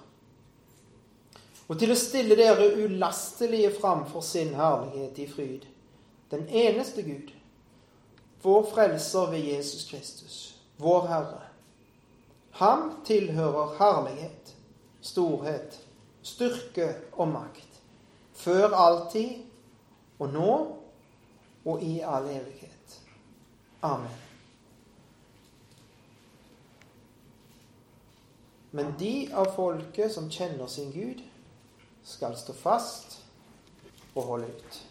og 1.66 1.78
til 1.80 1.92
å 1.92 1.98
stille 1.98 2.38
dere 2.38 2.70
ulastelige 2.78 3.74
framfor 3.76 4.24
sin 4.24 4.54
herlighet 4.56 5.18
i 5.20 5.26
fryd, 5.28 5.66
den 6.32 6.46
eneste 6.48 7.04
Gud, 7.04 7.34
vår 8.46 8.62
frelser 8.62 9.30
ved 9.30 9.38
Jesus 9.38 9.90
Kristus, 9.90 10.58
vår 10.76 11.06
Herre. 11.06 11.40
Ham 12.50 13.02
tilhører 13.04 13.74
herlighet, 13.78 14.54
storhet, 15.00 15.80
styrke 16.22 16.94
og 17.12 17.28
makt, 17.28 17.82
før 18.34 18.70
alltid 18.74 19.42
og 20.18 20.30
nå 20.30 20.54
og 21.64 21.82
i 21.82 21.98
all 22.06 22.30
evighet. 22.30 22.96
Amen. 23.82 24.14
Men 28.70 28.94
de 28.98 29.14
av 29.34 29.50
folket 29.58 30.14
som 30.14 30.30
kjenner 30.30 30.70
sin 30.70 30.92
Gud, 30.94 31.22
skal 32.06 32.38
stå 32.38 32.54
fast 32.54 33.22
og 34.14 34.22
holde 34.22 34.54
ut. 34.54 34.84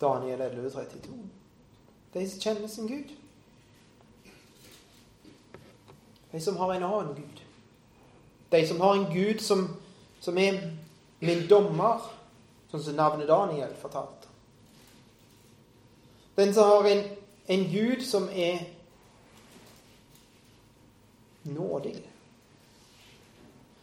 Daniel 0.00 0.40
11, 0.40 0.70
32. 0.70 1.35
De 2.16 2.30
som 2.30 2.40
kjenner 2.40 2.68
sin 2.68 2.86
Gud. 2.88 3.10
De 6.32 6.40
som 6.40 6.56
har 6.56 6.74
en 6.74 6.82
annen 6.82 7.14
Gud. 7.14 7.40
De 8.50 8.66
som 8.66 8.80
har 8.80 8.94
en 8.94 9.10
Gud 9.12 9.40
som, 9.40 9.66
som 10.20 10.38
er 10.38 10.56
min 11.20 11.42
dommer, 11.48 12.06
sånn 12.70 12.82
som 12.86 12.96
navnet 12.96 13.28
Daniel 13.28 13.74
fortalte. 13.76 14.30
Den 16.40 16.54
som 16.56 16.70
har 16.70 16.88
en, 16.88 17.02
en 17.52 17.64
Gud 17.68 18.04
som 18.08 18.30
er 18.32 18.64
nådig. 21.44 21.98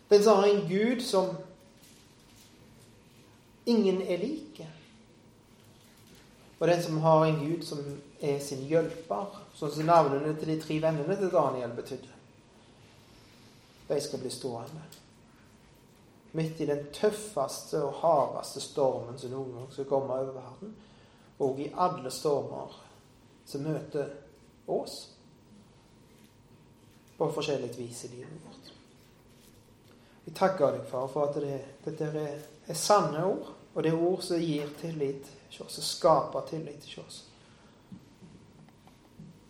Den 0.10 0.24
som 0.24 0.42
har 0.42 0.48
en 0.48 0.66
Gud 0.70 1.06
som 1.06 1.36
ingen 3.66 4.02
er 4.02 4.18
like. 4.18 4.68
Og 6.60 6.68
den 6.68 6.84
som 6.84 6.98
har 6.98 7.26
en 7.26 7.40
Gud 7.46 7.64
som 7.70 7.86
er 8.24 8.40
sin 8.40 8.64
hjelper, 8.70 9.40
sånn 9.58 9.72
som 9.74 9.88
navnene 9.90 10.32
til 10.40 10.54
de 10.54 10.60
tre 10.62 10.80
vennene 10.84 11.18
til 11.20 11.32
Daniel 11.34 11.74
betydde. 11.76 12.12
De 13.90 13.98
skal 14.02 14.22
bli 14.22 14.32
stående. 14.32 14.84
Midt 16.34 16.62
i 16.64 16.70
den 16.70 16.88
tøffeste 16.96 17.82
og 17.84 18.00
hardeste 18.00 18.64
stormen 18.64 19.20
som 19.20 19.34
noen 19.36 19.58
gang 19.58 19.68
skal 19.74 19.90
komme 19.90 20.16
over 20.16 20.38
verden, 20.38 20.72
og 21.44 21.60
i 21.60 21.68
alle 21.76 22.12
stormer 22.14 22.80
som 23.46 23.66
møter 23.68 24.08
oss 24.72 24.96
på 27.18 27.28
forskjellig 27.36 27.74
vis 27.76 28.06
i 28.08 28.14
livet 28.16 28.48
vårt. 28.48 28.72
Vi 30.24 30.32
takker 30.32 30.78
deg, 30.78 30.88
far, 30.88 31.10
for 31.12 31.28
at 31.28 31.38
det, 31.44 31.60
dette 31.84 32.08
er, 32.08 32.40
er 32.72 32.80
sanne 32.80 33.26
ord. 33.28 33.52
Og 33.74 33.84
det 33.84 33.92
er 33.92 34.02
ord 34.06 34.22
som 34.24 34.40
gir 34.40 34.70
tillit 34.80 35.28
til 35.52 35.66
oss, 35.66 35.76
som 35.76 35.86
skaper 35.86 36.46
tillit 36.48 36.86
til 36.86 37.04
oss. 37.04 37.24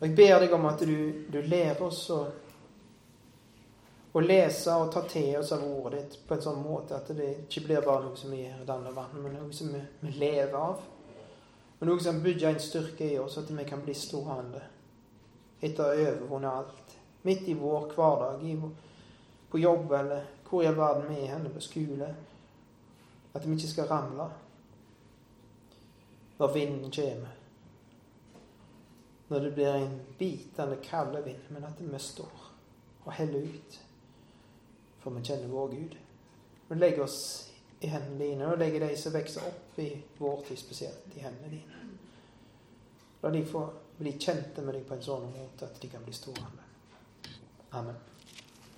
Og 0.03 0.09
Jeg 0.09 0.15
ber 0.15 0.41
deg 0.43 0.51
om 0.51 0.65
at 0.67 0.81
du, 0.83 0.97
du 1.31 1.37
lærer 1.47 1.79
oss 1.85 2.01
å, 2.11 2.17
å, 4.11 4.19
lese 4.19 4.73
og 4.75 4.89
ta 4.91 5.05
til 5.07 5.37
oss 5.39 5.53
av 5.55 5.61
ordet 5.63 6.01
ditt 6.01 6.17
på 6.27 6.35
en 6.35 6.41
sånn 6.43 6.57
måte 6.59 6.97
at 6.97 7.11
det 7.15 7.29
ikke 7.45 7.61
blir 7.69 7.85
bare 7.85 8.01
noe 8.03 8.17
som 8.19 8.33
vi 8.35 8.41
gjør 8.41 8.65
i 8.65 8.67
denne 8.67 8.91
verden, 8.91 9.21
men 9.23 9.37
noe 9.39 9.55
som 9.55 9.69
vi, 9.71 9.79
vi 10.01 10.11
lever 10.17 10.57
av. 10.59 10.81
Og 11.77 11.87
noe 11.87 12.03
som 12.03 12.19
bygger 12.25 12.49
en 12.49 12.59
styrke 12.65 13.07
i 13.13 13.21
oss, 13.21 13.37
at 13.39 13.47
vi 13.55 13.63
kan 13.69 13.79
bli 13.85 13.95
stående 13.95 14.59
etter 15.63 15.85
å 15.85 15.93
ha 15.93 16.09
overvunnet 16.09 16.51
alt. 16.51 16.97
Midt 17.23 17.47
i 17.47 17.55
vår 17.61 17.85
hverdag, 17.95 18.43
i, 18.43 18.57
på 19.53 19.61
jobb 19.61 19.95
eller 20.01 20.25
hvor 20.49 20.65
i 20.65 20.67
all 20.67 20.75
verden 20.81 21.07
vi 21.13 21.21
er 21.21 21.31
henne 21.37 21.53
på 21.53 21.63
skole. 21.63 22.09
At 23.31 23.47
vi 23.47 23.55
ikke 23.55 23.71
skal 23.71 23.87
ramle 23.87 24.27
når 26.43 26.53
vinden 26.59 26.91
kommer. 26.91 27.39
Når 29.33 29.47
det 29.47 29.51
blir 29.55 29.73
en 29.73 29.95
bitende 30.19 30.77
kald 30.85 31.15
vind, 31.25 31.47
men 31.49 31.63
at 31.65 31.79
vi 31.81 31.99
står 31.99 32.43
og 33.05 33.13
heller 33.17 33.47
ut. 33.49 33.79
For 35.01 35.11
vi 35.15 35.23
kjenner 35.25 35.49
vår 35.49 35.71
Gud. 35.71 35.95
Vi 36.67 36.77
legger 36.77 37.07
oss 37.07 37.17
i 37.81 37.89
hendene 37.89 38.19
dine, 38.19 38.51
og 38.51 38.61
legger 38.61 38.85
de 38.85 38.93
som 38.97 39.15
vokser 39.15 39.47
opp 39.49 39.79
i 39.81 39.89
vår 40.19 40.45
tid 40.47 40.61
spesielt, 40.61 41.09
i 41.17 41.25
hendene 41.25 41.49
dine. 41.49 41.81
La 43.23 43.33
de 43.33 43.41
få 43.49 43.65
bli 43.97 44.13
kjente 44.19 44.61
med 44.61 44.77
deg 44.77 44.85
på 44.85 44.99
en 44.99 45.05
sånn 45.09 45.29
måte 45.33 45.65
at 45.65 45.81
de 45.81 45.89
kan 45.89 46.05
bli 46.05 46.13
stående. 46.13 46.69
Amen. 47.73 48.12